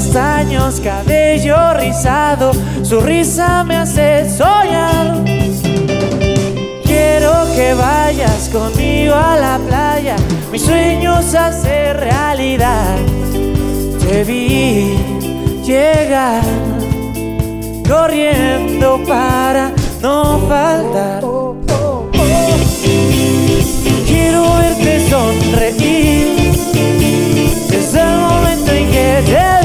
Castaños, 0.00 0.80
cabello 0.80 1.74
rizado, 1.74 2.52
su 2.82 3.00
risa 3.00 3.62
me 3.64 3.76
hace 3.76 4.26
soñar. 4.30 5.22
Quiero 6.84 7.32
que 7.54 7.74
vayas 7.74 8.48
conmigo 8.48 9.14
a 9.14 9.36
la 9.36 9.58
playa, 9.58 10.16
mis 10.50 10.62
sueños 10.62 11.34
hacer 11.34 11.98
realidad. 11.98 12.96
Te 14.00 14.24
vi 14.24 14.96
llegar 15.66 16.44
corriendo 17.86 19.02
para 19.06 19.70
no 20.00 20.40
faltar. 20.48 21.22
Quiero 24.06 24.44
verte 24.60 25.10
sonreír 25.10 26.54
desde 27.68 28.00
el 28.00 28.18
momento 28.18 28.72
en 28.72 28.90
que 28.90 29.22
te 29.26 29.59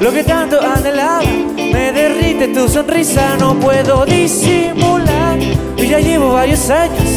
lo 0.00 0.12
que 0.12 0.24
tanto 0.24 0.60
anhelaba. 0.60 1.22
Me 1.56 1.92
derrite 1.92 2.48
tu 2.48 2.68
sonrisa, 2.68 3.36
no 3.38 3.54
puedo 3.54 4.04
disimular. 4.04 5.38
Yo 5.76 5.84
ya 5.84 6.00
llevo 6.00 6.32
varios 6.32 6.70
años 6.70 7.08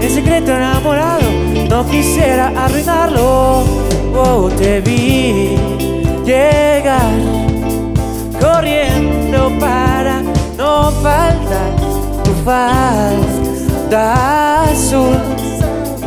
en 0.00 0.10
secreto 0.10 0.52
enamorado, 0.52 1.22
no 1.68 1.86
quisiera 1.86 2.52
arruinarlo. 2.56 3.64
Oh, 4.14 4.48
te 4.58 4.80
vi 4.80 5.56
llegar 6.24 7.12
corriendo 8.40 9.52
para 9.58 10.22
no 10.56 10.90
faltar. 11.02 11.76
Tu 12.24 12.32
falda 12.44 14.14
azul, 14.64 15.16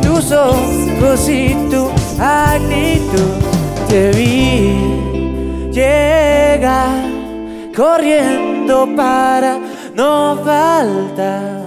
tus 0.02 0.32
ojos 0.32 1.28
y 1.28 1.54
tu 1.70 1.88
actitud. 2.20 3.30
Te 3.88 4.10
vi 4.12 5.03
llegar 5.74 7.10
corriendo 7.76 8.88
para 8.96 9.58
no 9.94 10.38
faltar. 10.44 11.64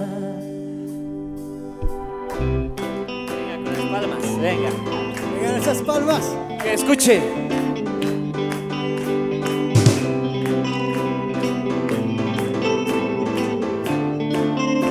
Venga 2.38 3.56
con 3.64 3.74
las 3.74 3.86
palmas, 3.92 4.40
venga. 4.40 4.70
Vengan 5.34 5.56
esas 5.60 5.82
palmas. 5.82 6.36
Que 6.62 6.72
escuche. 6.72 7.20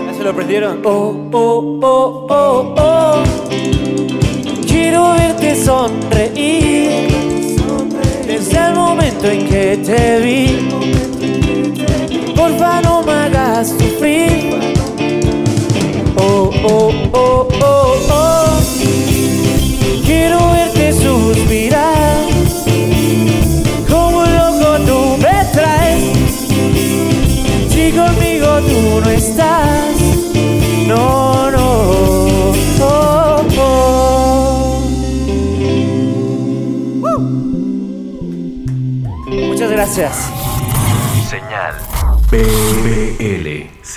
¿Ya 0.06 0.14
se 0.14 0.24
lo 0.24 0.30
aprendieron? 0.30 0.82
Oh, 0.86 1.30
oh, 1.34 1.80
oh, 1.82 2.28
oh, 2.30 2.76
oh. 2.78 3.24
Quiero 4.68 5.14
verte 5.14 5.56
sonreír 5.56 7.07
desde 8.58 8.70
el 8.70 8.76
momento 8.76 9.30
en 9.30 9.48
que 9.48 9.78
te 9.78 10.20
vi. 10.20 10.70
Porfa, 12.36 12.82
no 12.82 13.04
me 13.04 13.12
hagas 13.12 13.70
sufrir. 13.70 14.56
Oh, 16.18 16.52
oh, 16.64 16.92
oh, 17.14 17.48
oh, 17.62 17.96
oh. 18.10 18.60
Quiero 20.06 20.52
verte 20.52 20.67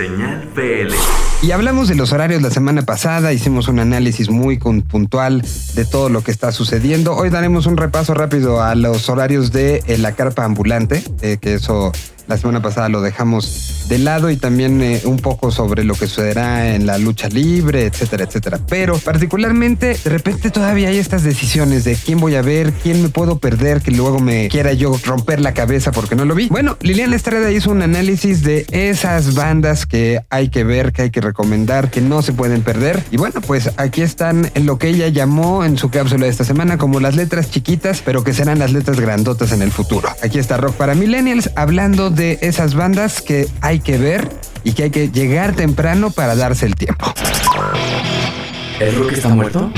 Señal 0.01 0.49
BL. 0.57 0.95
Y 1.43 1.51
hablamos 1.51 1.89
de 1.89 1.95
los 1.95 2.15
horarios 2.15 2.41
la 2.41 2.49
semana 2.49 2.81
pasada, 2.81 3.35
hicimos 3.35 3.69
un 3.69 3.81
análisis 3.81 4.31
muy 4.31 4.57
puntual 4.57 5.43
de 5.75 5.85
todo 5.85 6.09
lo 6.09 6.25
que 6.25 6.31
está 6.31 6.53
sucediendo. 6.53 7.15
Hoy 7.15 7.29
daremos 7.29 7.67
un 7.67 7.77
repaso 7.77 8.15
rápido 8.15 8.63
a 8.63 8.75
los 8.75 9.11
horarios 9.11 9.53
de 9.53 9.83
eh, 9.87 9.99
la 9.99 10.13
carpa 10.13 10.47
ambulante, 10.47 11.03
eh, 11.21 11.37
que 11.39 11.53
eso 11.53 11.93
la 12.31 12.39
semana 12.39 12.63
pasada 12.63 12.89
lo 12.89 13.03
dejamos 13.03 13.87
de 13.89 13.99
lado 13.99 14.31
y 14.31 14.37
también 14.37 14.81
eh, 14.83 15.03
un 15.05 15.17
poco 15.17 15.51
sobre 15.51 15.83
lo 15.83 15.95
que 15.95 16.07
sucederá 16.07 16.77
en 16.77 16.87
la 16.87 16.97
lucha 16.97 17.29
libre, 17.29 17.87
etcétera, 17.87 18.23
etcétera. 18.23 18.61
Pero 18.69 18.97
particularmente, 18.99 19.99
de 20.05 20.11
repente 20.11 20.51
todavía 20.51 20.91
hay 20.91 20.99
estas 20.99 21.25
decisiones 21.25 21.83
de 21.83 21.97
quién 21.97 22.21
voy 22.21 22.37
a 22.37 22.43
ver, 22.43 22.73
quién 22.73 23.03
me 23.03 23.09
puedo 23.09 23.41
perder, 23.41 23.83
que 23.83 23.91
luego 23.91 24.21
me 24.21 24.49
quiera 24.49 24.73
yo 24.73 24.97
romper 25.05 25.41
la 25.41 25.55
cabeza 25.55 25.91
porque 25.91 26.15
no 26.15 26.25
lo 26.25 26.37
vi. 26.37 26.47
Bueno, 26.49 26.77
Liliana 26.83 27.17
Estrada 27.17 27.51
hizo 27.51 27.73
un 27.73 27.83
análisis 27.83 28.45
de 28.45 28.65
esas 28.71 29.35
bandas 29.35 29.85
que 29.85 30.21
hay 30.31 30.51
que 30.51 30.63
ver, 30.63 30.93
que 30.93 31.03
hay 31.03 31.11
que 31.11 31.21
recomendar, 31.21 31.91
que 31.91 32.01
no 32.01 32.23
se 32.23 32.33
pueden 32.33 32.63
perder. 32.63 33.03
Y 33.11 33.17
bueno, 33.17 33.41
pues 33.41 33.73
aquí 33.77 34.03
están 34.03 34.53
lo 34.55 34.79
que 34.79 34.87
ella 34.87 35.09
llamó 35.09 35.65
en 35.65 35.77
su 35.77 35.91
cápsula 35.91 36.27
de 36.27 36.31
esta 36.31 36.45
semana 36.45 36.79
como 36.79 37.01
las 37.01 37.17
letras 37.17 37.51
chiquitas, 37.51 38.03
pero 38.05 38.23
que 38.23 38.35
serán 38.35 38.61
las 38.61 38.73
letras 38.73 39.01
grandotas 39.01 39.51
en 39.51 39.63
el 39.63 39.73
futuro. 39.73 40.09
Aquí 40.23 40.39
está 40.39 40.59
Rock 40.59 40.77
para 40.77 40.95
Millennials 40.95 41.51
hablando 41.57 42.11
de 42.11 42.20
esas 42.21 42.75
bandas 42.75 43.23
que 43.23 43.47
hay 43.61 43.81
que 43.81 43.99
ver 43.99 44.29
y 44.65 44.73
que 44.73 44.85
hay 44.85 44.91
que 44.91 45.09
llegar 45.09 45.55
temprano 45.55 46.11
para 46.11 46.37
darse 46.37 46.67
el 46.67 46.75
tiempo. 46.75 47.13
¿El 48.79 48.95
rock 48.97 49.13
está 49.13 49.29
muerto? 49.29 49.73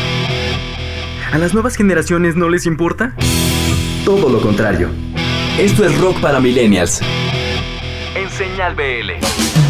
¿A 1.33 1.39
las 1.39 1.55
nuevas 1.55 1.77
generaciones 1.77 2.37
no 2.37 2.49
les 2.49 2.67
importa? 2.67 3.15
Todo 4.05 4.29
lo 4.29 4.41
contrario. 4.41 4.91
Esto 5.59 5.87
es 5.87 5.99
rock 5.99 6.21
para 6.21 6.41
millennials. 6.41 7.01
En 8.15 8.31
Señal 8.31 8.75
BL. 8.75 9.62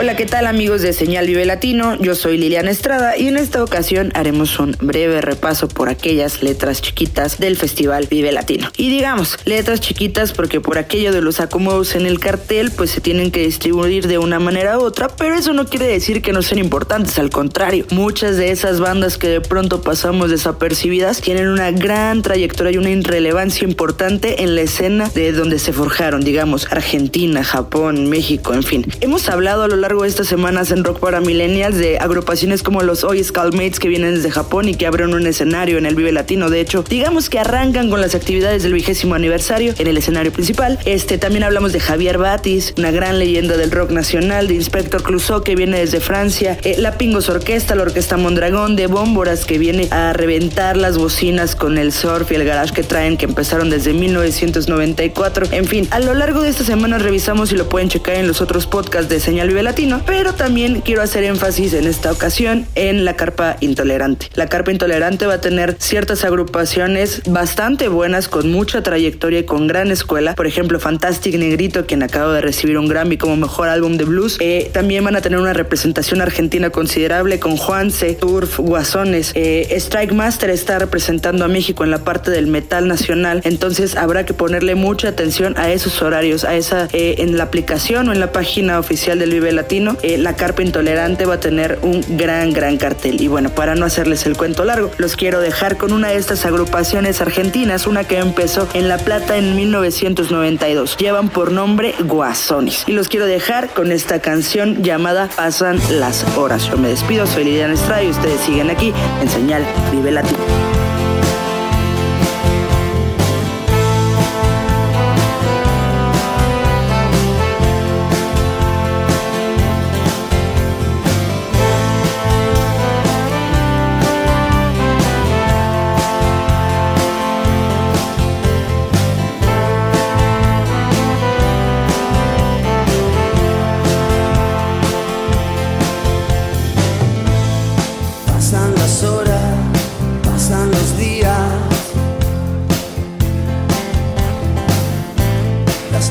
Hola, 0.00 0.14
¿qué 0.14 0.26
tal 0.26 0.46
amigos 0.46 0.80
de 0.82 0.92
Señal 0.92 1.26
Vive 1.26 1.44
Latino? 1.44 1.96
Yo 2.00 2.14
soy 2.14 2.38
Liliana 2.38 2.70
Estrada 2.70 3.18
y 3.18 3.26
en 3.26 3.36
esta 3.36 3.64
ocasión 3.64 4.12
haremos 4.14 4.60
un 4.60 4.76
breve 4.80 5.20
repaso 5.20 5.66
por 5.66 5.88
aquellas 5.88 6.40
letras 6.40 6.80
chiquitas 6.80 7.40
del 7.40 7.56
Festival 7.56 8.06
Vive 8.08 8.30
Latino. 8.30 8.70
Y 8.76 8.90
digamos, 8.90 9.36
letras 9.44 9.80
chiquitas 9.80 10.30
porque 10.32 10.60
por 10.60 10.78
aquello 10.78 11.10
de 11.10 11.20
los 11.20 11.40
acomodos 11.40 11.96
en 11.96 12.06
el 12.06 12.20
cartel 12.20 12.70
pues 12.70 12.92
se 12.92 13.00
tienen 13.00 13.32
que 13.32 13.40
distribuir 13.40 14.06
de 14.06 14.18
una 14.18 14.38
manera 14.38 14.78
u 14.78 14.82
otra, 14.82 15.08
pero 15.08 15.34
eso 15.34 15.52
no 15.52 15.66
quiere 15.66 15.88
decir 15.88 16.22
que 16.22 16.32
no 16.32 16.42
sean 16.42 16.60
importantes, 16.60 17.18
al 17.18 17.30
contrario, 17.30 17.84
muchas 17.90 18.36
de 18.36 18.52
esas 18.52 18.78
bandas 18.78 19.18
que 19.18 19.26
de 19.26 19.40
pronto 19.40 19.82
pasamos 19.82 20.30
desapercibidas 20.30 21.20
tienen 21.20 21.48
una 21.48 21.72
gran 21.72 22.22
trayectoria 22.22 22.70
y 22.70 22.78
una 22.78 22.90
irrelevancia 22.90 23.66
importante 23.66 24.44
en 24.44 24.54
la 24.54 24.60
escena 24.60 25.08
de 25.12 25.32
donde 25.32 25.58
se 25.58 25.72
forjaron, 25.72 26.20
digamos, 26.20 26.70
Argentina, 26.70 27.42
Japón, 27.42 28.08
México, 28.08 28.54
en 28.54 28.62
fin. 28.62 28.86
Hemos 29.00 29.28
hablado 29.28 29.64
a 29.64 29.68
lo 29.68 29.74
largo 29.74 29.87
de 29.88 30.08
estas 30.08 30.28
semanas 30.28 30.70
en 30.70 30.84
Rock 30.84 31.00
para 31.00 31.22
Millennials 31.22 31.78
de 31.78 31.96
agrupaciones 31.98 32.62
como 32.62 32.82
los 32.82 33.04
Hoy 33.04 33.24
Skullmates 33.24 33.80
que 33.80 33.88
vienen 33.88 34.16
desde 34.16 34.30
Japón 34.30 34.68
y 34.68 34.74
que 34.74 34.86
abren 34.86 35.14
un 35.14 35.26
escenario 35.26 35.78
en 35.78 35.86
el 35.86 35.94
Vive 35.94 36.12
Latino. 36.12 36.50
De 36.50 36.60
hecho, 36.60 36.84
digamos 36.86 37.30
que 37.30 37.38
arrancan 37.38 37.88
con 37.88 38.02
las 38.02 38.14
actividades 38.14 38.62
del 38.62 38.74
vigésimo 38.74 39.14
aniversario 39.14 39.72
en 39.78 39.86
el 39.86 39.96
escenario 39.96 40.30
principal. 40.30 40.78
Este 40.84 41.16
también 41.16 41.42
hablamos 41.42 41.72
de 41.72 41.80
Javier 41.80 42.18
Batis, 42.18 42.74
una 42.76 42.90
gran 42.90 43.18
leyenda 43.18 43.56
del 43.56 43.70
rock 43.70 43.90
nacional, 43.90 44.46
de 44.46 44.54
Inspector 44.54 45.02
Clouseau 45.02 45.42
que 45.42 45.56
viene 45.56 45.78
desde 45.78 46.00
Francia, 46.00 46.58
eh, 46.64 46.76
la 46.78 46.98
Pingos 46.98 47.30
Orquesta, 47.30 47.74
la 47.74 47.84
Orquesta 47.84 48.18
Mondragón, 48.18 48.76
de 48.76 48.88
Bómboras 48.88 49.46
que 49.46 49.56
viene 49.56 49.88
a 49.90 50.12
reventar 50.12 50.76
las 50.76 50.98
bocinas 50.98 51.56
con 51.56 51.78
el 51.78 51.92
surf 51.92 52.30
y 52.30 52.34
el 52.34 52.44
garage 52.44 52.74
que 52.74 52.82
traen 52.82 53.16
que 53.16 53.24
empezaron 53.24 53.70
desde 53.70 53.94
1994. 53.94 55.46
En 55.52 55.64
fin, 55.64 55.88
a 55.90 55.98
lo 55.98 56.12
largo 56.12 56.42
de 56.42 56.50
esta 56.50 56.62
semana 56.62 56.98
revisamos 56.98 57.52
y 57.52 57.56
lo 57.56 57.70
pueden 57.70 57.88
checar 57.88 58.16
en 58.16 58.28
los 58.28 58.42
otros 58.42 58.66
podcasts 58.66 59.08
de 59.08 59.18
Señal 59.18 59.48
Vive 59.48 59.62
Latino 59.62 59.77
Pero 60.06 60.34
también 60.34 60.80
quiero 60.80 61.02
hacer 61.02 61.22
énfasis 61.22 61.72
en 61.72 61.86
esta 61.86 62.10
ocasión 62.10 62.66
en 62.74 63.04
la 63.04 63.14
carpa 63.14 63.56
intolerante. 63.60 64.26
La 64.34 64.48
carpa 64.48 64.72
intolerante 64.72 65.24
va 65.24 65.34
a 65.34 65.40
tener 65.40 65.76
ciertas 65.78 66.24
agrupaciones 66.24 67.22
bastante 67.28 67.86
buenas 67.86 68.26
con 68.26 68.50
mucha 68.50 68.82
trayectoria 68.82 69.38
y 69.38 69.44
con 69.44 69.68
gran 69.68 69.92
escuela. 69.92 70.34
Por 70.34 70.48
ejemplo, 70.48 70.80
Fantastic 70.80 71.36
Negrito, 71.38 71.86
quien 71.86 72.02
acaba 72.02 72.34
de 72.34 72.40
recibir 72.40 72.76
un 72.76 72.88
Grammy 72.88 73.18
como 73.18 73.36
mejor 73.36 73.68
álbum 73.68 73.96
de 73.98 74.04
blues. 74.04 74.38
Eh, 74.40 74.68
también 74.72 75.04
van 75.04 75.14
a 75.14 75.20
tener 75.20 75.38
una 75.38 75.52
representación 75.52 76.22
argentina 76.22 76.70
considerable 76.70 77.38
con 77.38 77.56
Juanse, 77.56 78.14
Turf, 78.14 78.58
Guasones. 78.58 79.30
Eh, 79.36 79.68
Strike 79.76 80.12
Master 80.12 80.50
está 80.50 80.80
representando 80.80 81.44
a 81.44 81.48
México 81.48 81.84
en 81.84 81.92
la 81.92 81.98
parte 81.98 82.32
del 82.32 82.48
metal 82.48 82.88
nacional. 82.88 83.42
Entonces 83.44 83.94
habrá 83.94 84.26
que 84.26 84.34
ponerle 84.34 84.74
mucha 84.74 85.06
atención 85.06 85.56
a 85.56 85.70
esos 85.70 86.02
horarios, 86.02 86.42
a 86.42 86.56
esa 86.56 86.88
eh, 86.92 87.14
en 87.18 87.36
la 87.36 87.44
aplicación 87.44 88.08
o 88.08 88.12
en 88.12 88.18
la 88.18 88.32
página 88.32 88.80
oficial 88.80 89.20
del 89.20 89.30
Vive 89.30 89.52
Latino. 89.52 89.67
Eh, 89.70 90.16
la 90.16 90.34
Carpa 90.34 90.62
Intolerante 90.62 91.26
va 91.26 91.34
a 91.34 91.40
tener 91.40 91.78
un 91.82 92.02
gran, 92.16 92.52
gran 92.52 92.78
cartel. 92.78 93.20
Y 93.20 93.28
bueno, 93.28 93.50
para 93.50 93.74
no 93.74 93.84
hacerles 93.84 94.24
el 94.26 94.36
cuento 94.36 94.64
largo, 94.64 94.90
los 94.96 95.14
quiero 95.14 95.40
dejar 95.40 95.76
con 95.76 95.92
una 95.92 96.08
de 96.08 96.16
estas 96.16 96.46
agrupaciones 96.46 97.20
argentinas, 97.20 97.86
una 97.86 98.04
que 98.04 98.18
empezó 98.18 98.66
en 98.72 98.88
La 98.88 98.98
Plata 98.98 99.36
en 99.36 99.56
1992. 99.56 100.96
Llevan 100.96 101.28
por 101.28 101.52
nombre 101.52 101.94
Guasones. 102.00 102.84
Y 102.86 102.92
los 102.92 103.08
quiero 103.08 103.26
dejar 103.26 103.68
con 103.68 103.92
esta 103.92 104.20
canción 104.20 104.82
llamada 104.82 105.28
Pasan 105.36 105.78
las 105.90 106.24
horas. 106.36 106.66
Yo 106.66 106.78
me 106.78 106.88
despido, 106.88 107.26
soy 107.26 107.44
Liliana 107.44 107.74
Estrada 107.74 108.02
y 108.02 108.08
ustedes 108.08 108.40
siguen 108.40 108.70
aquí 108.70 108.92
en 109.20 109.28
Señal 109.28 109.64
Vive 109.92 110.10
Latino. 110.10 110.77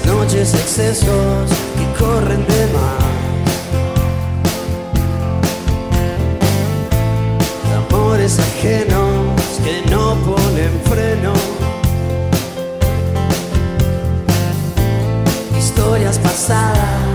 Noches 0.06 0.54
excesos 0.54 1.50
que 1.78 1.86
corren 2.04 2.46
de 2.46 2.68
más, 2.74 3.04
amores 7.90 8.40
ajenos 8.40 9.60
que 9.64 9.90
no 9.90 10.16
ponen 10.16 10.82
freno, 10.86 11.34
historias 15.58 16.18
pasadas 16.20 17.07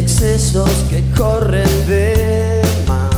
excesos 0.00 0.70
que 0.88 1.02
corren 1.16 1.86
de 1.86 2.62
más. 2.88 3.10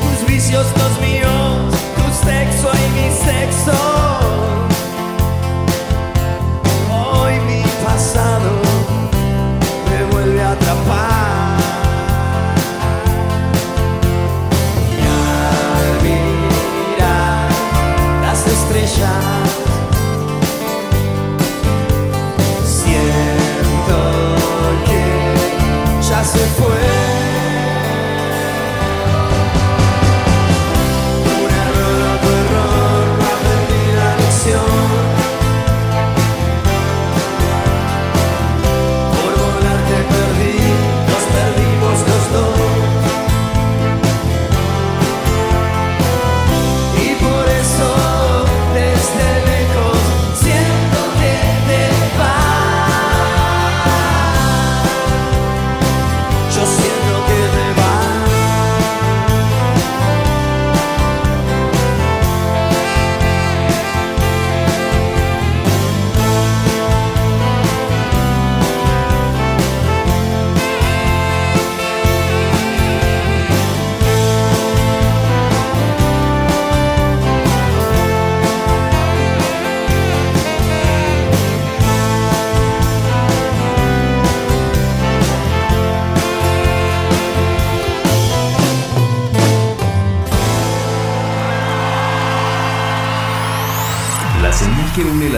Tus 0.00 0.28
vicios, 0.28 0.66
los 0.76 1.00
míos, 1.00 1.74
tu 1.96 2.26
sexo 2.26 2.70
y 2.74 3.00
mi 3.00 3.08
sexo. 3.10 3.91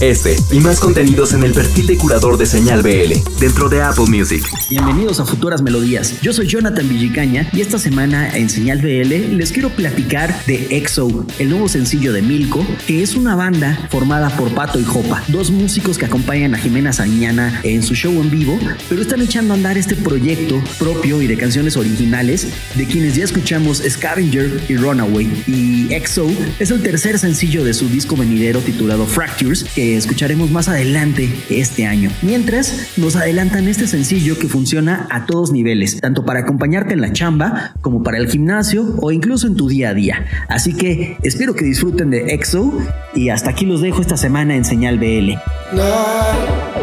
Este 0.00 0.36
y 0.52 0.60
más 0.60 0.78
contenidos 0.78 1.32
en 1.32 1.42
el 1.42 1.52
perfil 1.52 1.88
de 1.88 1.96
curador 1.96 2.38
de 2.38 2.46
Señal 2.46 2.82
BL 2.82 3.14
dentro 3.40 3.68
de 3.68 3.82
Apple 3.82 4.04
Music. 4.06 4.46
Bienvenidos 4.70 5.18
a 5.18 5.24
Futuras 5.24 5.60
Melodías. 5.60 6.20
Yo 6.22 6.32
soy 6.32 6.46
Jonathan 6.46 6.88
Villicaña 6.88 7.48
y 7.52 7.62
esta 7.62 7.78
semana 7.78 8.36
en 8.36 8.48
Señal 8.48 8.78
BL 8.78 9.36
les 9.36 9.50
quiero 9.50 9.70
platicar 9.70 10.44
de 10.46 10.68
EXO, 10.70 11.26
el 11.40 11.50
nuevo 11.50 11.68
sencillo 11.68 12.12
de 12.12 12.22
Milko, 12.22 12.64
que 12.86 13.02
es 13.02 13.16
una 13.16 13.34
banda 13.34 13.88
formada 13.90 14.30
por 14.30 14.54
Pato 14.54 14.78
y 14.78 14.84
Jopa, 14.84 15.24
dos 15.28 15.50
músicos 15.50 15.98
que 15.98 16.06
acompañan 16.06 16.54
a 16.54 16.58
Jimena 16.58 16.92
Sariñana 16.92 17.60
en 17.64 17.82
su 17.82 17.96
show 17.96 18.12
en 18.12 18.30
vivo, 18.30 18.56
pero 18.88 19.02
están 19.02 19.20
echando 19.20 19.54
a 19.54 19.57
andar 19.58 19.76
este 19.76 19.96
proyecto 19.96 20.62
propio 20.78 21.20
y 21.20 21.26
de 21.26 21.36
canciones 21.36 21.76
originales 21.76 22.46
de 22.76 22.86
quienes 22.86 23.16
ya 23.16 23.24
escuchamos 23.24 23.82
Scavenger 23.84 24.62
y 24.68 24.76
Runaway. 24.76 25.26
Y 25.48 25.92
EXO 25.92 26.30
es 26.60 26.70
el 26.70 26.80
tercer 26.80 27.18
sencillo 27.18 27.64
de 27.64 27.74
su 27.74 27.88
disco 27.88 28.16
venidero 28.16 28.60
titulado 28.60 29.04
Fractures, 29.04 29.64
que 29.64 29.96
escucharemos 29.96 30.52
más 30.52 30.68
adelante 30.68 31.28
este 31.50 31.86
año. 31.86 32.08
Mientras, 32.22 32.96
nos 32.96 33.16
adelantan 33.16 33.66
este 33.66 33.88
sencillo 33.88 34.38
que 34.38 34.46
funciona 34.46 35.08
a 35.10 35.26
todos 35.26 35.50
niveles, 35.50 36.00
tanto 36.00 36.24
para 36.24 36.40
acompañarte 36.40 36.94
en 36.94 37.00
la 37.00 37.12
chamba, 37.12 37.74
como 37.80 38.04
para 38.04 38.18
el 38.18 38.30
gimnasio 38.30 38.94
o 38.98 39.10
incluso 39.10 39.48
en 39.48 39.56
tu 39.56 39.68
día 39.68 39.88
a 39.88 39.94
día. 39.94 40.24
Así 40.48 40.72
que 40.72 41.16
espero 41.24 41.56
que 41.56 41.64
disfruten 41.64 42.10
de 42.10 42.32
EXO 42.32 42.78
y 43.12 43.30
hasta 43.30 43.50
aquí 43.50 43.66
los 43.66 43.80
dejo 43.80 44.00
esta 44.00 44.16
semana 44.16 44.54
en 44.54 44.64
Señal 44.64 45.00
BL. 45.00 45.32
Not 45.72 46.78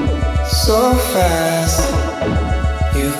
so 0.45 0.91
fast. 1.13 1.94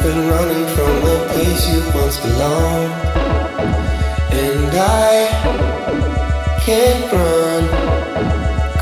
Been 0.06 0.30
running 0.30 0.68
from 0.76 0.93
the 1.01 1.18
place 1.32 1.68
you 1.68 1.82
once 1.95 2.18
belonged. 2.20 2.93
And 4.32 4.72
I 4.78 5.14
can't 6.62 7.12
run. 7.12 7.64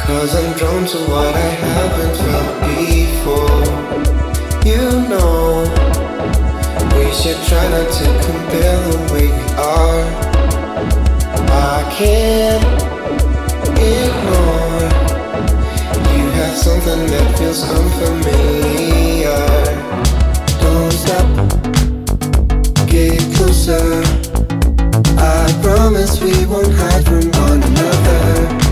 Cause 0.06 0.36
I'm 0.36 0.52
drawn 0.58 0.86
to 0.86 0.98
what 1.10 1.34
I 1.34 1.50
haven't 1.64 2.16
felt 2.26 2.54
before. 2.68 3.64
You 4.68 4.84
know, 5.08 5.64
we 6.94 7.06
should 7.14 7.40
try 7.48 7.66
not 7.70 7.88
to 8.00 8.06
compare 8.28 8.80
the 8.92 8.98
way 9.14 9.28
we 9.32 9.48
are. 9.56 10.04
I 11.48 11.88
can't 11.96 12.66
ignore. 13.80 14.92
You 16.18 16.26
have 16.42 16.56
something 16.58 17.02
that 17.08 17.28
feels 17.38 17.64
unfamiliar. 17.64 19.44
Don't 20.60 20.92
closer. 23.64 24.04
I 25.18 25.60
promise 25.62 26.20
we 26.22 26.46
won't 26.46 26.74
hide 26.74 27.06
from 27.06 27.32
one 27.32 27.64
another. 27.64 28.63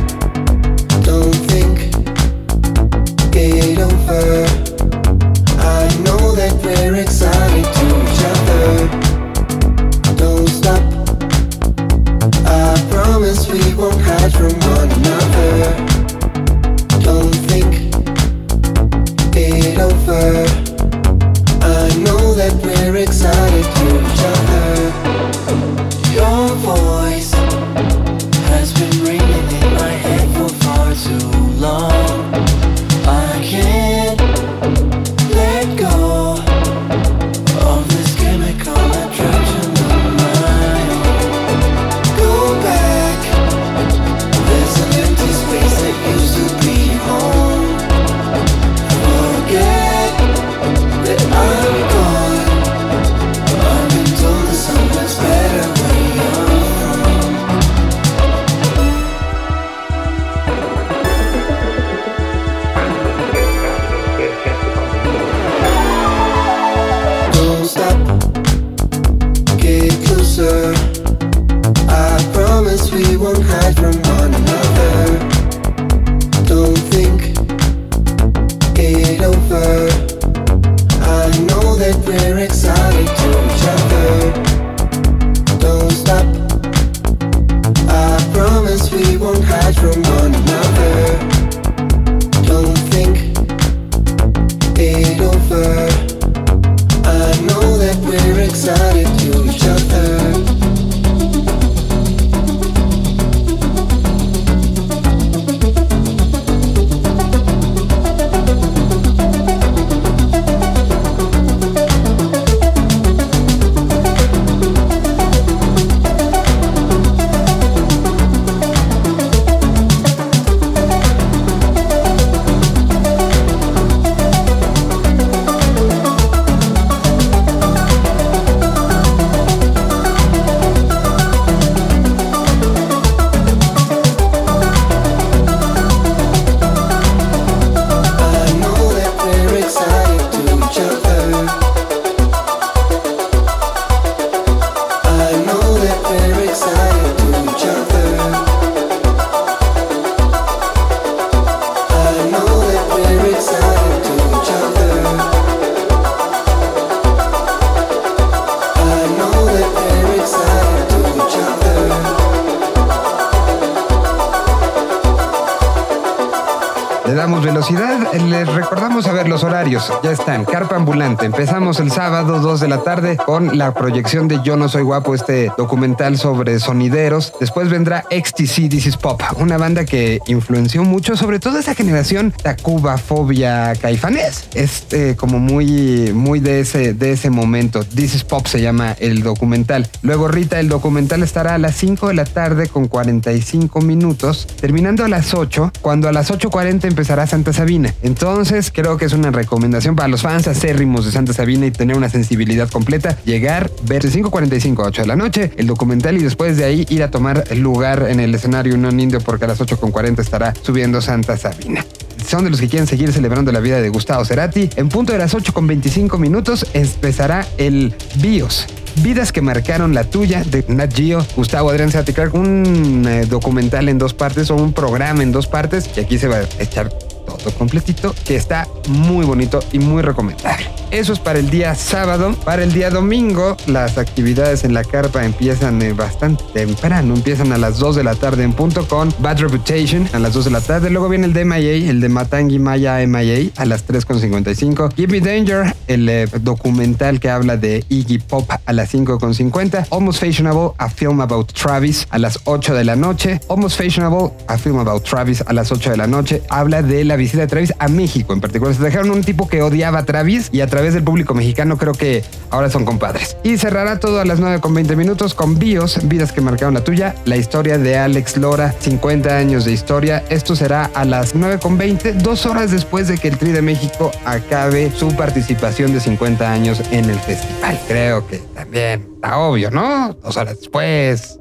Con 173.31 173.57
la 173.57 173.73
proyección 173.73 174.27
de 174.27 174.41
Yo 174.43 174.57
No 174.57 174.67
Soy 174.67 174.83
Guapo, 174.83 175.15
este 175.15 175.53
documental 175.57 176.17
sobre 176.17 176.59
sonideros. 176.59 177.31
Después 177.39 177.69
vendrá 177.69 178.03
XTC 178.11 178.67
This 178.69 178.87
is 178.87 178.97
Pop, 178.97 179.21
una 179.37 179.57
banda 179.57 179.85
que 179.85 180.19
influenció 180.27 180.83
mucho, 180.83 181.15
sobre 181.15 181.39
todo 181.39 181.57
esa 181.57 181.73
generación 181.73 182.33
Tacuba, 182.43 182.97
Fobia, 182.97 183.71
Caifanes. 183.79 184.49
Es 184.53 184.85
eh, 184.91 185.15
como 185.17 185.39
muy, 185.39 186.11
muy 186.13 186.41
de 186.41 186.59
ese, 186.59 186.93
de 186.93 187.13
ese 187.13 187.29
momento. 187.29 187.85
This 187.85 188.15
is 188.15 188.25
Pop 188.25 188.47
se 188.47 188.61
llama 188.61 188.97
el 188.99 189.23
documental. 189.23 189.87
Luego 190.01 190.27
Rita, 190.27 190.59
el 190.59 190.67
documental 190.67 191.23
estará 191.23 191.55
a 191.55 191.57
las 191.57 191.77
5 191.77 192.09
de 192.09 192.15
la 192.15 192.25
tarde 192.25 192.67
con 192.67 192.89
45 192.89 193.79
minutos, 193.79 194.45
terminando 194.59 195.05
a 195.05 195.07
las 195.07 195.33
8, 195.33 195.71
cuando 195.79 196.09
a 196.09 196.11
las 196.11 196.31
8.40 196.31 196.83
empezará 196.83 197.25
Santa 197.27 197.53
Sabina. 197.53 197.95
Entonces 198.03 198.73
creo 198.75 198.97
que 198.97 199.05
es 199.05 199.13
una 199.13 199.31
recomendación 199.31 199.95
para 199.95 200.09
los 200.09 200.21
fans 200.21 200.49
acérrimos 200.49 201.05
de 201.05 201.13
Santa 201.13 201.31
Sabina 201.31 201.65
y 201.65 201.71
tener 201.71 201.95
una 201.95 202.09
sensibilidad 202.09 202.69
completa, 202.69 203.17
llegar, 203.25 203.71
ver 203.83 204.03
de 204.03 204.09
5.45 204.09 204.83
a 204.83 204.87
8 204.87 205.01
de 205.03 205.07
la 205.07 205.15
noche 205.15 205.51
el 205.57 205.67
documental 205.67 206.17
y 206.17 206.23
después 206.23 206.57
de 206.57 206.65
ahí 206.65 206.85
ir 206.89 207.03
a 207.03 207.11
tomar 207.11 207.43
lugar 207.55 208.07
en 208.09 208.19
el 208.19 208.33
escenario 208.35 208.77
non 208.77 208.99
indio 208.99 209.19
porque 209.21 209.45
a 209.45 209.47
las 209.47 209.59
8.40 209.59 210.19
estará 210.19 210.53
subiendo 210.61 211.01
Santa 211.01 211.37
Sabina 211.37 211.85
son 212.31 212.43
de 212.45 212.49
los 212.49 212.61
que 212.61 212.69
quieren 212.69 212.87
seguir 212.87 213.11
celebrando 213.11 213.51
la 213.51 213.59
vida 213.59 213.81
de 213.81 213.89
Gustavo 213.89 214.23
Cerati. 214.23 214.69
En 214.75 214.89
punto 214.89 215.11
de 215.11 215.19
las 215.19 215.33
8 215.33 215.53
con 215.53 215.67
25 215.67 216.17
minutos 216.17 216.65
empezará 216.73 217.45
el 217.57 217.93
BIOS. 218.21 218.67
Vidas 219.03 219.31
que 219.31 219.41
marcaron 219.41 219.93
la 219.93 220.03
tuya 220.03 220.43
de 220.43 220.63
Nat 220.67 220.93
Geo, 220.93 221.25
Gustavo 221.35 221.69
Adrián 221.69 221.91
Cerati 221.91 222.13
un 222.33 223.05
eh, 223.07 223.25
documental 223.25 223.89
en 223.89 223.97
dos 223.97 224.13
partes 224.13 224.51
o 224.51 224.55
un 224.55 224.73
programa 224.73 225.23
en 225.23 225.31
dos 225.31 225.47
partes 225.47 225.89
y 225.95 225.99
aquí 225.99 226.17
se 226.17 226.27
va 226.27 226.37
a 226.37 226.63
echar 226.63 226.89
todo 227.37 227.53
completito 227.53 228.13
que 228.25 228.35
está 228.35 228.67
muy 228.87 229.25
bonito 229.25 229.59
y 229.71 229.79
muy 229.79 230.01
recomendable. 230.01 230.67
Eso 230.91 231.13
es 231.13 231.19
para 231.19 231.39
el 231.39 231.49
día 231.49 231.73
sábado. 231.73 232.35
Para 232.43 232.63
el 232.63 232.73
día 232.73 232.89
domingo, 232.89 233.55
las 233.65 233.97
actividades 233.97 234.65
en 234.65 234.73
la 234.73 234.83
carpa 234.83 235.23
empiezan 235.23 235.81
eh, 235.81 235.93
bastante 235.93 236.43
temprano. 236.53 237.13
Empiezan 237.15 237.53
a 237.53 237.57
las 237.57 237.79
2 237.79 237.95
de 237.95 238.03
la 238.03 238.15
tarde 238.15 238.43
en 238.43 238.51
punto 238.51 238.85
con 238.85 239.13
Bad 239.19 239.39
Reputation 239.39 240.09
a 240.11 240.19
las 240.19 240.33
2 240.33 240.45
de 240.45 240.51
la 240.51 240.59
tarde. 240.59 240.89
Luego 240.89 241.07
viene 241.07 241.27
el 241.27 241.33
de 241.33 241.45
MIA, 241.45 241.89
el 241.89 242.01
de 242.01 242.09
Matangi 242.09 242.59
Maya 242.59 242.97
MIA 243.07 243.51
a 243.55 243.65
las 243.65 243.87
3.55. 243.87 244.93
Give 244.93 245.19
Me 245.19 245.25
Danger, 245.25 245.73
el 245.87 246.09
eh, 246.09 246.27
documental 246.41 247.21
que 247.21 247.29
habla 247.29 247.55
de 247.55 247.85
Iggy 247.87 248.19
Pop 248.19 248.49
a 248.65 248.73
las 248.73 248.93
5.50. 248.93 249.87
Almost 249.91 250.19
Fashionable, 250.19 250.71
a 250.77 250.89
film 250.89 251.21
about 251.21 251.53
Travis 251.53 252.05
a 252.09 252.17
las 252.17 252.39
8 252.43 252.73
de 252.73 252.83
la 252.83 252.97
noche. 252.97 253.39
Almost 253.47 253.77
Fashionable, 253.77 254.33
a 254.47 254.57
film 254.57 254.79
about 254.79 255.03
Travis 255.03 255.41
a 255.47 255.53
las 255.53 255.71
8 255.71 255.91
de 255.91 255.97
la 255.97 256.07
noche. 256.07 256.41
Habla 256.49 256.81
de 256.81 257.05
la 257.05 257.15
visita 257.21 257.41
de 257.41 257.47
Travis 257.47 257.73
a 257.79 257.87
México 257.87 258.33
en 258.33 258.41
particular. 258.41 258.75
Se 258.75 258.81
dejaron 258.81 259.11
un 259.11 259.23
tipo 259.23 259.47
que 259.47 259.61
odiaba 259.61 259.99
a 259.99 260.05
Travis 260.05 260.49
y 260.51 260.61
a 260.61 260.67
través 260.67 260.93
del 260.93 261.03
público 261.03 261.33
mexicano 261.33 261.77
creo 261.77 261.93
que 261.93 262.23
ahora 262.49 262.69
son 262.69 262.83
compadres. 262.83 263.37
Y 263.43 263.57
cerrará 263.57 263.99
todo 263.99 264.19
a 264.19 264.25
las 264.25 264.39
9 264.39 264.59
con 264.59 264.73
20 264.73 264.95
minutos 264.95 265.33
con 265.33 265.57
Bios, 265.59 265.99
Vidas 266.07 266.31
que 266.31 266.41
marcaron 266.41 266.73
la 266.73 266.83
tuya, 266.83 267.15
la 267.25 267.37
historia 267.37 267.77
de 267.77 267.97
Alex 267.97 268.37
Lora, 268.37 268.73
50 268.79 269.37
años 269.37 269.65
de 269.65 269.71
historia. 269.71 270.23
Esto 270.29 270.55
será 270.55 270.89
a 270.93 271.05
las 271.05 271.35
9 271.35 271.59
con 271.61 271.77
20, 271.77 272.13
dos 272.13 272.45
horas 272.45 272.71
después 272.71 273.07
de 273.07 273.17
que 273.17 273.27
el 273.27 273.37
Tri 273.37 273.51
de 273.51 273.61
México 273.61 274.11
acabe 274.25 274.91
su 274.95 275.15
participación 275.15 275.93
de 275.93 275.99
50 275.99 276.51
años 276.51 276.81
en 276.91 277.09
el 277.09 277.19
festival. 277.19 277.79
Creo 277.87 278.27
que 278.27 278.39
también 278.55 279.07
está 279.15 279.37
obvio, 279.37 279.69
¿no? 279.69 280.13
Dos 280.23 280.37
horas 280.37 280.57
después, 280.59 281.39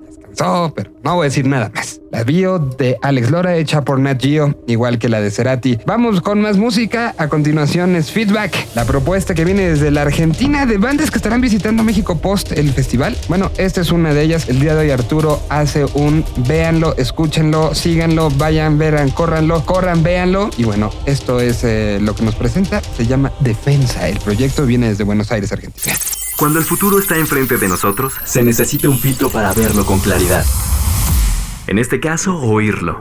pero 0.75 0.91
no 1.03 1.17
voy 1.17 1.25
a 1.25 1.29
decir 1.29 1.47
nada 1.47 1.71
más. 1.75 2.01
La 2.11 2.25
bio 2.25 2.59
de 2.59 2.97
Alex 3.03 3.31
Lora 3.31 3.57
hecha 3.57 3.83
por 3.83 4.01
Nat 4.01 4.21
Geo, 4.21 4.59
igual 4.67 4.99
que 4.99 5.09
la 5.09 5.21
de 5.21 5.31
Cerati. 5.31 5.79
Vamos 5.87 6.21
con 6.23 6.41
más 6.41 6.57
música. 6.57 7.15
A 7.19 7.29
continuación 7.29 7.95
es 7.95 8.11
Feedback, 8.11 8.57
la 8.75 8.85
propuesta 8.85 9.35
que 9.35 9.45
viene 9.45 9.69
desde 9.69 9.91
la 9.91 10.03
Argentina 10.03 10.67
de 10.67 10.79
bandas 10.79 11.11
que 11.11 11.19
estarán 11.19 11.41
visitando 11.41 11.85
México 11.85 12.19
post 12.19 12.53
el 12.53 12.73
festival. 12.73 13.17
Bueno, 13.29 13.51
esta 13.59 13.81
es 13.81 13.93
una 13.93 14.15
de 14.15 14.23
ellas. 14.23 14.49
El 14.49 14.61
día 14.61 14.75
de 14.75 14.81
hoy 14.81 14.91
Arturo 14.91 15.41
hace 15.51 15.85
un 15.95 16.25
véanlo, 16.49 16.97
escúchenlo, 16.97 17.75
síganlo, 17.75 18.31
vayan, 18.31 18.79
verán, 18.79 19.11
córranlo, 19.11 19.65
corran, 19.65 20.03
véanlo. 20.03 20.51
Y 20.57 20.65
bueno, 20.65 20.91
esto 21.07 21.39
es 21.39 21.63
eh, 21.65 21.99
lo 22.01 22.15
que 22.15 22.25
nos 22.25 22.35
presenta. 22.35 22.81
Se 22.97 23.07
llama 23.07 23.31
Defensa. 23.41 24.09
El 24.09 24.19
proyecto 24.19 24.67
viene 24.67 24.89
desde 24.89 25.05
Buenos 25.05 25.31
Aires, 25.31 25.53
Argentina. 25.53 25.95
Cuando 26.41 26.59
el 26.59 26.65
futuro 26.65 26.99
está 26.99 27.19
enfrente 27.19 27.59
de 27.59 27.69
nosotros, 27.69 28.15
se 28.25 28.43
necesita 28.43 28.89
un 28.89 28.99
filtro 28.99 29.29
para 29.29 29.53
verlo 29.53 29.85
con 29.85 30.01
claridad. 30.01 30.43
En 31.67 31.79
este 31.79 32.01
caso, 32.01 32.35
oírlo. 32.35 32.99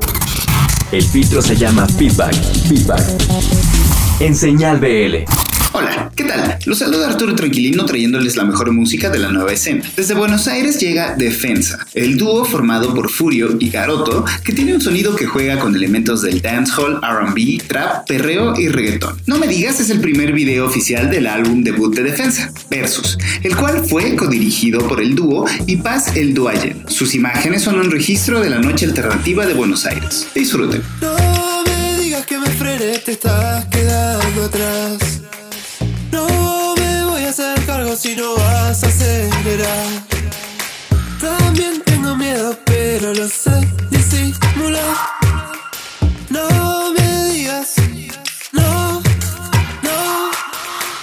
El 0.91 1.03
filtro 1.03 1.41
se 1.41 1.55
llama 1.55 1.87
feedback. 1.87 2.33
Feedback. 2.67 3.01
En 4.19 4.35
señal 4.35 4.81
BL. 4.81 5.23
Hola, 5.71 5.89
¿qué 5.89 6.08
tal? 6.29 6.59
Los 6.65 6.77
saluda 6.77 7.07
Arturo 7.07 7.33
Tranquilino 7.33 7.85
trayéndoles 7.85 8.35
la 8.35 8.43
mejor 8.43 8.71
música 8.71 9.09
de 9.09 9.17
la 9.17 9.31
nueva 9.31 9.51
escena. 9.51 9.83
Desde 9.97 10.13
Buenos 10.13 10.47
Aires 10.47 10.79
llega 10.79 11.15
Defensa, 11.15 11.87
el 11.95 12.17
dúo 12.17 12.45
formado 12.45 12.93
por 12.93 13.09
Furio 13.09 13.57
y 13.59 13.69
Garoto, 13.69 14.23
que 14.43 14.53
tiene 14.53 14.75
un 14.75 14.81
sonido 14.81 15.15
que 15.15 15.25
juega 15.25 15.59
con 15.59 15.75
elementos 15.75 16.21
del 16.21 16.41
dancehall, 16.41 17.01
RB, 17.01 17.63
trap, 17.67 18.07
perreo 18.07 18.57
y 18.59 18.67
reggaetón. 18.67 19.19
No 19.25 19.39
me 19.39 19.47
digas 19.47 19.79
es 19.79 19.89
el 19.89 20.01
primer 20.01 20.31
video 20.31 20.67
oficial 20.67 21.09
del 21.09 21.25
álbum 21.25 21.63
debut 21.63 21.95
de 21.95 22.03
Defensa, 22.03 22.51
Versus, 22.69 23.17
el 23.41 23.55
cual 23.55 23.83
fue 23.85 24.15
codirigido 24.15 24.87
por 24.87 25.01
el 25.01 25.15
dúo 25.15 25.45
y 25.65 25.77
Paz 25.77 26.15
El 26.15 26.35
Duayen. 26.35 26.83
Sus 26.87 27.15
imágenes 27.15 27.63
son 27.63 27.79
un 27.79 27.89
registro 27.89 28.39
de 28.39 28.51
la 28.51 28.59
noche 28.59 28.85
alternativa 28.85 29.47
de 29.47 29.55
Buenos 29.55 29.85
Aires. 29.87 30.27
Disfruten. 30.35 30.83
No 31.01 31.63
me 31.63 32.03
digas 32.03 32.25
que 32.27 32.37
me 32.37 32.49
te 32.99 33.11
estás 33.11 33.65
quedando 33.65 34.43
atrás. 34.43 35.18
Si 37.99 38.15
no 38.15 38.33
vas 38.35 38.81
a 38.81 38.87
acelerar. 38.87 39.87
También 41.19 41.81
tengo 41.83 42.15
miedo, 42.15 42.57
pero 42.63 43.13
lo 43.13 43.27
sé 43.27 43.51
disimular. 43.89 44.95
No 46.29 46.93
me 46.93 47.33
digas, 47.33 47.75
no, 48.53 49.01
no. 49.83 50.31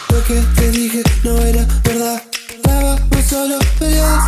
Lo 0.09 0.25
que 0.25 0.41
te 0.57 0.71
dije 0.71 1.03
no 1.23 1.37
era 1.39 1.67
verdad. 1.85 2.23
Estábamos 2.49 3.27
solo 3.29 3.59
peleas. 3.79 4.25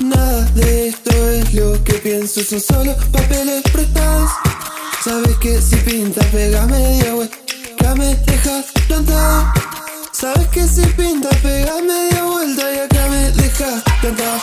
Nada 0.00 0.44
de 0.54 0.88
esto 0.90 1.10
es 1.30 1.54
lo 1.54 1.82
que 1.82 1.94
pienso, 1.94 2.44
son 2.44 2.60
solo 2.60 2.94
papeles 3.10 3.62
prestados. 3.72 4.30
Sabes 5.02 5.36
que 5.38 5.60
si 5.60 5.74
pinta, 5.76 6.24
pega 6.26 6.66
media 6.66 7.14
vuelta, 7.14 7.94
me 7.96 8.14
dejas 8.14 8.66
plantado. 8.86 9.79
Sabes 10.20 10.48
que 10.48 10.68
si 10.68 10.82
pinta, 10.82 11.30
pega 11.42 11.80
media 11.80 12.24
vuelta 12.24 12.62
y 12.74 12.78
acá 12.80 13.08
me 13.08 13.30
dejas 13.30 13.82
plantado. 14.02 14.38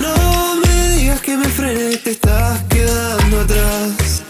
No 0.00 0.56
me 0.56 0.88
digas 0.96 1.20
que 1.20 1.36
me 1.36 1.44
frene, 1.44 1.96
te 1.98 2.10
estás 2.10 2.60
quedando 2.64 3.42
atrás. 3.42 4.24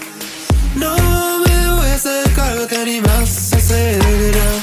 No 0.75 0.95
me 1.39 1.67
voy 1.67 1.89
a 1.89 1.95
hacer 1.95 2.31
cargo, 2.33 2.67
te 2.67 2.77
animas 2.77 3.53
a 3.53 3.57
acelerar. 3.57 4.61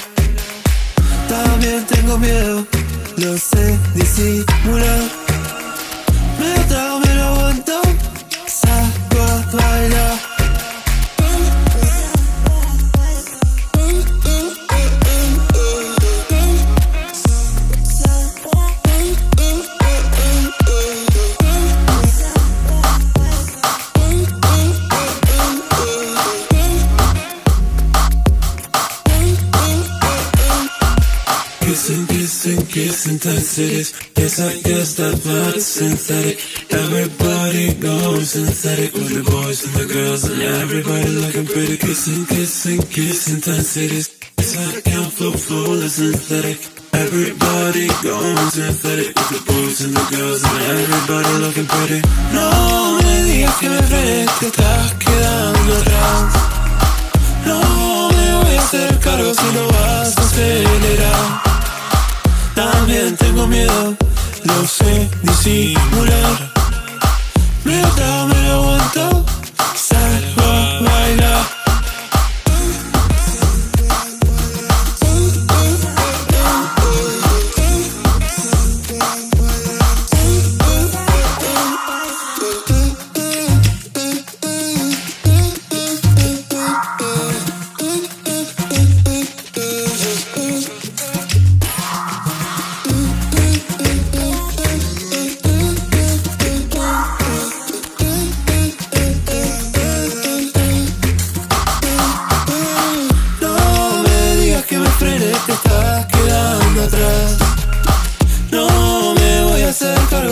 También 1.28 1.84
tengo 1.84 2.16
miedo, 2.16 2.64
lo 3.16 3.36
sé 3.36 3.76
disimular. 3.96 5.02
Me 6.38 6.64
trago, 6.68 7.00
me 7.00 7.12
lo 7.12 7.24
aguanto, 7.24 7.82
cities. 33.28 33.92
Yes, 34.16 34.40
I 34.40 34.52
guess 34.64 34.96
that 34.96 35.12
body's 35.20 35.66
synthetic. 35.66 36.40
Everybody 36.72 37.74
going 37.74 38.24
synthetic 38.24 38.94
with 38.94 39.12
the 39.12 39.24
boys 39.28 39.64
and 39.64 39.74
the 39.76 39.86
girls 39.92 40.24
and 40.24 40.40
everybody 40.40 41.08
looking 41.20 41.46
pretty. 41.46 41.76
Kissing, 41.76 42.24
kissing, 42.24 42.80
kissing 42.88 43.40
tight 43.40 43.64
cities. 43.64 44.16
Yes, 44.38 44.56
I 44.56 44.80
can't 44.80 45.12
flow, 45.12 45.32
flow, 45.32 45.76
synthetic. 45.88 46.58
Everybody 46.96 47.88
going 48.00 48.50
synthetic 48.50 49.12
with 49.12 49.30
the 49.36 49.42
boys 49.52 49.80
and 49.84 49.92
the 49.92 50.06
girls 50.16 50.40
and 50.40 50.62
everybody 50.80 51.32
looking 51.44 51.68
pretty. 51.68 52.00
No 52.32 52.48
me 53.04 53.14
digas 53.28 53.56
que 53.60 53.68
me 53.68 53.82
frenes, 53.84 54.30
te 54.40 54.46
estás 54.46 54.94
quedando 54.96 55.76
atrás. 55.76 56.32
No 57.44 58.08
me 58.16 58.26
voy 58.42 58.54
a 58.56 58.60
hacer 58.60 58.98
cargo 59.00 59.34
si 59.34 59.48
no 59.52 59.66
vas 59.68 60.16
a 60.16 60.20
acelerar. 60.22 61.59
También 62.60 63.16
tengo 63.16 63.46
miedo, 63.46 63.96
lo 64.44 64.66
sé 64.66 65.08
disimular. 65.22 66.52
Me 67.64 67.80
lo 67.80 68.26
me 68.28 68.42
lo 68.42 68.52
aguanto, 68.52 69.24
salgo 69.74 70.84
bailar. 70.84 71.59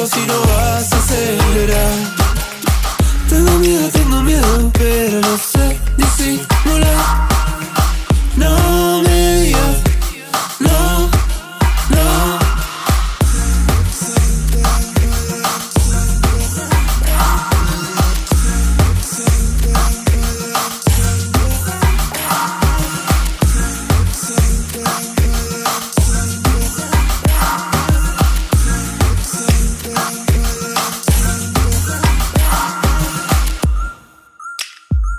Si 0.08 0.20
no 0.26 0.40
vas 0.40 0.92
a 0.92 0.96
acelerar. 0.96 1.92
Tengo 3.28 3.50
miedo, 3.58 3.88
tengo 3.90 4.22
miedo, 4.22 4.70
pero 4.72 5.20
no 5.20 5.36
sé 5.36 5.78
disimular. 5.96 6.57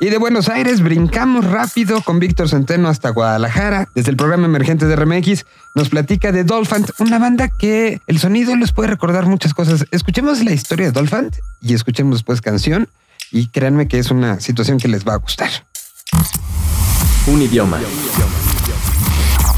Y 0.01 0.09
de 0.09 0.17
Buenos 0.17 0.47
Aires 0.47 0.81
brincamos 0.81 1.43
rápido 1.43 2.01
con 2.01 2.19
Víctor 2.19 2.47
Centeno 2.47 2.87
hasta 2.87 3.09
Guadalajara. 3.09 3.89
Desde 3.95 4.11
el 4.11 4.17
programa 4.17 4.45
emergente 4.45 4.85
de 4.85 4.95
RMX 4.95 5.45
nos 5.75 5.89
platica 5.89 6.31
de 6.31 6.45
Dolphant, 6.45 6.91
una 6.99 7.19
banda 7.19 7.49
que 7.49 7.99
el 8.07 8.17
sonido 8.17 8.55
les 8.55 8.71
puede 8.71 8.87
recordar 8.87 9.25
muchas 9.25 9.53
cosas. 9.53 9.85
Escuchemos 9.91 10.41
la 10.45 10.53
historia 10.53 10.85
de 10.85 10.93
Dolphant 10.93 11.35
y 11.61 11.73
escuchemos 11.73 12.15
después 12.15 12.39
canción 12.39 12.87
y 13.29 13.47
créanme 13.47 13.89
que 13.89 13.99
es 13.99 14.09
una 14.09 14.39
situación 14.39 14.77
que 14.79 14.87
les 14.87 15.05
va 15.05 15.15
a 15.15 15.17
gustar. 15.17 15.49
Un 17.27 17.41
idioma. 17.41 17.79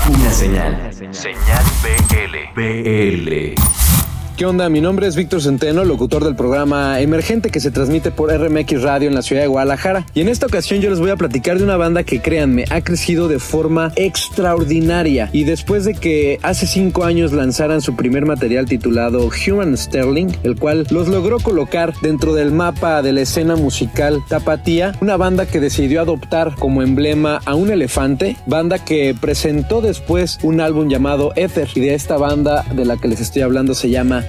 Una 0.09 0.31
señal. 0.31 0.91
Señal 1.11 1.63
BL. 1.83 2.59
BL. 2.59 4.00
¿Qué 4.41 4.47
onda? 4.47 4.69
Mi 4.69 4.81
nombre 4.81 5.05
es 5.05 5.15
Víctor 5.15 5.39
Centeno, 5.39 5.85
locutor 5.85 6.23
del 6.23 6.35
programa 6.35 6.99
Emergente 6.99 7.51
que 7.51 7.59
se 7.59 7.69
transmite 7.69 8.09
por 8.09 8.33
RMX 8.33 8.81
Radio 8.81 9.07
en 9.07 9.13
la 9.13 9.21
ciudad 9.21 9.43
de 9.43 9.47
Guadalajara. 9.47 10.07
Y 10.15 10.21
en 10.21 10.29
esta 10.29 10.47
ocasión 10.47 10.81
yo 10.81 10.89
les 10.89 10.99
voy 10.99 11.11
a 11.11 11.15
platicar 11.15 11.59
de 11.59 11.63
una 11.63 11.77
banda 11.77 12.03
que, 12.03 12.23
créanme, 12.23 12.65
ha 12.71 12.81
crecido 12.81 13.27
de 13.27 13.37
forma 13.37 13.91
extraordinaria. 13.95 15.29
Y 15.31 15.43
después 15.43 15.85
de 15.85 15.93
que 15.93 16.39
hace 16.41 16.65
cinco 16.65 17.03
años 17.03 17.33
lanzaran 17.33 17.81
su 17.81 17.95
primer 17.95 18.25
material 18.25 18.65
titulado 18.65 19.29
Human 19.29 19.77
Sterling, 19.77 20.29
el 20.41 20.57
cual 20.57 20.87
los 20.89 21.07
logró 21.07 21.37
colocar 21.37 21.93
dentro 22.01 22.33
del 22.33 22.51
mapa 22.51 23.03
de 23.03 23.13
la 23.13 23.21
escena 23.21 23.55
musical 23.55 24.23
tapatía, 24.27 24.93
una 25.01 25.17
banda 25.17 25.45
que 25.45 25.59
decidió 25.59 26.01
adoptar 26.01 26.55
como 26.55 26.81
emblema 26.81 27.41
a 27.45 27.53
un 27.53 27.69
elefante, 27.69 28.37
banda 28.47 28.83
que 28.83 29.13
presentó 29.21 29.81
después 29.81 30.39
un 30.41 30.61
álbum 30.61 30.89
llamado 30.89 31.31
Ether. 31.35 31.69
Y 31.75 31.81
de 31.81 31.93
esta 31.93 32.17
banda 32.17 32.65
de 32.73 32.85
la 32.85 32.97
que 32.97 33.07
les 33.07 33.21
estoy 33.21 33.43
hablando 33.43 33.75
se 33.75 33.91
llama 33.91 34.25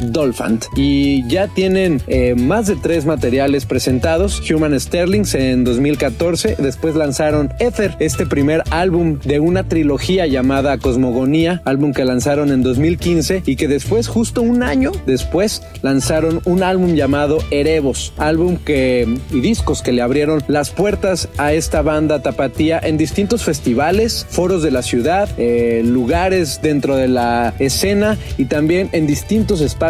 Dolphant. 0.00 0.66
Y 0.76 1.26
ya 1.28 1.48
tienen 1.48 2.02
eh, 2.06 2.34
más 2.34 2.66
de 2.66 2.76
tres 2.76 3.06
materiales 3.06 3.66
presentados 3.66 4.42
Human 4.50 4.78
Sterlings 4.78 5.34
en 5.34 5.64
2014 5.64 6.56
después 6.58 6.94
lanzaron 6.94 7.52
Ether 7.58 7.96
este 8.00 8.26
primer 8.26 8.62
álbum 8.70 9.18
de 9.24 9.40
una 9.40 9.64
trilogía 9.64 10.26
llamada 10.26 10.78
Cosmogonía 10.78 11.62
álbum 11.64 11.92
que 11.92 12.04
lanzaron 12.04 12.50
en 12.52 12.62
2015 12.62 13.42
y 13.46 13.56
que 13.56 13.68
después 13.68 14.08
justo 14.08 14.42
un 14.42 14.62
año 14.62 14.92
después 15.06 15.62
lanzaron 15.82 16.40
un 16.44 16.62
álbum 16.62 16.94
llamado 16.94 17.38
Erebos 17.50 18.12
álbum 18.18 18.56
que 18.56 19.06
y 19.32 19.40
discos 19.40 19.82
que 19.82 19.92
le 19.92 20.02
abrieron 20.02 20.42
las 20.48 20.70
puertas 20.70 21.28
a 21.38 21.52
esta 21.52 21.82
banda 21.82 22.22
tapatía 22.22 22.78
en 22.82 22.96
distintos 22.96 23.44
festivales 23.44 24.26
foros 24.28 24.62
de 24.62 24.70
la 24.70 24.82
ciudad 24.82 25.28
eh, 25.38 25.82
lugares 25.84 26.60
dentro 26.62 26.96
de 26.96 27.08
la 27.08 27.54
escena 27.58 28.18
y 28.36 28.46
también 28.46 28.88
en 28.92 29.06
distintos 29.06 29.60
espacios 29.60 29.85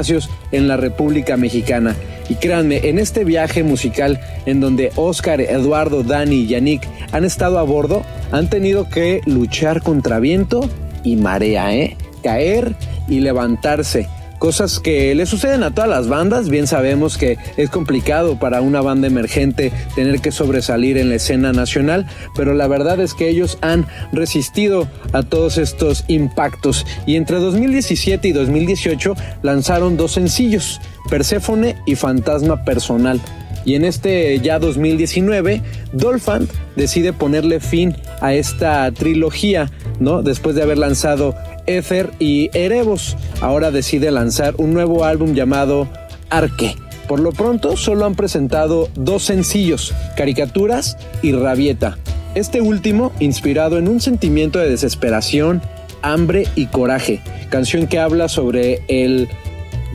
en 0.52 0.68
la 0.68 0.76
República 0.76 1.36
Mexicana. 1.36 1.94
Y 2.28 2.34
créanme, 2.34 2.88
en 2.88 2.98
este 2.98 3.24
viaje 3.24 3.62
musical 3.62 4.20
en 4.46 4.60
donde 4.60 4.90
Oscar, 4.96 5.40
Eduardo, 5.40 6.02
Dani 6.02 6.36
y 6.36 6.46
Yannick 6.48 6.82
han 7.12 7.24
estado 7.24 7.58
a 7.58 7.62
bordo, 7.62 8.02
han 8.32 8.50
tenido 8.50 8.88
que 8.88 9.20
luchar 9.26 9.82
contra 9.82 10.18
viento 10.18 10.68
y 11.04 11.16
marea, 11.16 11.74
¿eh? 11.74 11.96
Caer 12.22 12.74
y 13.08 13.20
levantarse. 13.20 14.08
Cosas 14.38 14.80
que 14.80 15.14
le 15.14 15.24
suceden 15.24 15.62
a 15.62 15.74
todas 15.74 15.88
las 15.88 16.08
bandas, 16.08 16.50
bien 16.50 16.66
sabemos 16.66 17.16
que 17.16 17.38
es 17.56 17.70
complicado 17.70 18.38
para 18.38 18.60
una 18.60 18.82
banda 18.82 19.06
emergente 19.06 19.72
tener 19.94 20.20
que 20.20 20.30
sobresalir 20.30 20.98
en 20.98 21.08
la 21.08 21.14
escena 21.14 21.52
nacional, 21.52 22.06
pero 22.34 22.54
la 22.54 22.68
verdad 22.68 23.00
es 23.00 23.14
que 23.14 23.28
ellos 23.28 23.58
han 23.62 23.86
resistido 24.12 24.88
a 25.12 25.22
todos 25.22 25.56
estos 25.56 26.04
impactos 26.08 26.86
y 27.06 27.16
entre 27.16 27.38
2017 27.38 28.28
y 28.28 28.32
2018 28.32 29.14
lanzaron 29.42 29.96
dos 29.96 30.12
sencillos, 30.12 30.80
Perséfone 31.08 31.76
y 31.86 31.94
Fantasma 31.94 32.64
Personal. 32.64 33.20
Y 33.64 33.74
en 33.74 33.84
este 33.84 34.38
ya 34.40 34.60
2019, 34.60 35.60
Dolphant 35.92 36.48
decide 36.76 37.12
ponerle 37.12 37.58
fin 37.58 37.96
a 38.20 38.32
esta 38.32 38.90
trilogía, 38.92 39.70
¿no? 39.98 40.22
Después 40.22 40.54
de 40.54 40.62
haber 40.62 40.78
lanzado 40.78 41.34
Ether 41.66 42.10
y 42.18 42.50
Erebos. 42.52 43.16
Ahora 43.40 43.70
decide 43.70 44.10
lanzar 44.10 44.54
un 44.58 44.74
nuevo 44.74 45.04
álbum 45.04 45.34
llamado 45.34 45.88
Arque. 46.30 46.74
Por 47.08 47.20
lo 47.20 47.32
pronto 47.32 47.76
solo 47.76 48.04
han 48.04 48.14
presentado 48.14 48.88
dos 48.94 49.22
sencillos, 49.22 49.94
Caricaturas 50.16 50.96
y 51.22 51.32
Rabieta. 51.32 51.98
Este 52.34 52.60
último 52.60 53.12
inspirado 53.20 53.78
en 53.78 53.88
un 53.88 54.00
sentimiento 54.00 54.58
de 54.58 54.68
desesperación, 54.68 55.62
hambre 56.02 56.48
y 56.54 56.66
coraje, 56.66 57.20
canción 57.48 57.86
que 57.86 57.98
habla 57.98 58.28
sobre 58.28 58.82
el 58.88 59.28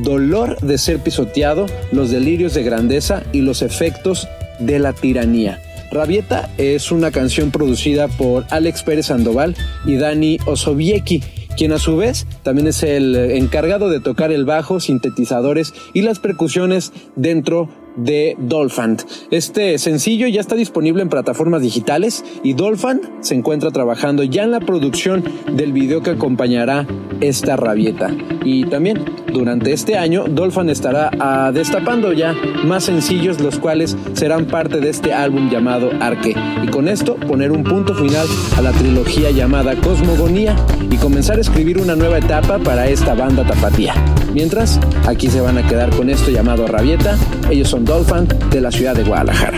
dolor 0.04 0.60
de 0.62 0.78
ser 0.78 1.00
pisoteado, 1.00 1.66
los 1.92 2.10
delirios 2.10 2.54
de 2.54 2.64
grandeza 2.64 3.24
y 3.32 3.42
los 3.42 3.62
efectos 3.62 4.28
de 4.60 4.80
la 4.80 4.94
tiranía. 4.94 5.62
Rabieta 5.92 6.50
es 6.58 6.92
una 6.92 7.12
canción 7.12 7.52
producida 7.52 8.08
por 8.08 8.46
Alex 8.50 8.84
Pérez 8.84 9.08
Sandoval 9.08 9.56
y 9.86 9.98
Dani 9.98 10.38
Osobiecki, 10.46 11.22
quien 11.62 11.74
a 11.74 11.78
su 11.78 11.96
vez 11.96 12.26
también 12.42 12.66
es 12.66 12.82
el 12.82 13.16
encargado 13.16 13.92
de 13.92 14.00
tocar 14.00 14.32
el 14.32 14.46
bajo, 14.46 14.80
sintetizadores 14.80 15.76
y 15.94 16.02
las 16.02 16.18
percusiones 16.18 16.92
dentro 17.16 17.70
de 17.96 18.36
Dolphant. 18.40 19.04
Este 19.32 19.78
sencillo 19.78 20.28
ya 20.28 20.42
está 20.42 20.56
disponible 20.56 21.02
en 21.02 21.10
plataformas 21.10 21.62
digitales 21.62 22.24
y 22.44 22.54
Dolphant 22.54 23.04
se 23.22 23.36
encuentra 23.36 23.72
trabajando 23.72 24.24
ya 24.24 24.44
en 24.44 24.52
la 24.52 24.60
producción 24.60 25.24
del 25.54 25.74
video 25.74 26.02
que 26.02 26.12
acompañará 26.12 26.88
esta 27.20 27.56
rabieta. 27.56 28.12
Y 28.44 28.66
también 28.66 29.06
durante 29.32 29.74
este 29.74 29.98
año 29.98 30.26
Dolphant 30.28 30.70
estará 30.70 31.12
ah, 31.20 31.52
destapando 31.54 32.14
ya 32.14 32.36
más 32.66 32.86
sencillos 32.86 33.40
los 33.40 33.60
cuales 33.60 33.96
serán 34.14 34.46
parte 34.48 34.80
de 34.80 34.90
este 34.90 35.14
álbum 35.14 35.50
llamado 35.50 35.92
Arque. 36.00 36.36
Y 36.64 36.68
con 36.68 36.88
esto 36.88 37.16
poner 37.16 37.52
un 37.52 37.64
punto 37.64 37.94
final 37.94 38.28
a 38.58 38.62
la 38.62 38.72
trilogía 38.72 39.32
llamada 39.32 39.76
Cosmogonía 39.76 40.56
y 40.90 40.98
comenzar 40.98 41.38
a 41.38 41.42
escribir 41.42 41.78
una 41.78 41.96
nueva 41.96 42.18
etapa 42.18 42.60
para 42.60 42.88
esta 42.88 43.14
banda 43.14 43.46
tapatía. 43.46 43.94
Mientras, 44.34 44.80
aquí 45.08 45.30
se 45.30 45.42
van 45.42 45.58
a 45.58 45.68
quedar 45.68 45.90
con 45.90 46.10
esto 46.10 46.32
llamado 46.32 46.66
Rabieta. 46.68 47.18
Ellos 47.50 47.70
son 47.70 47.81
Dolphin 47.86 48.28
de 48.50 48.62
la 48.62 48.72
ciudad 48.72 48.96
de 48.96 49.04
Guadalajara. 49.04 49.58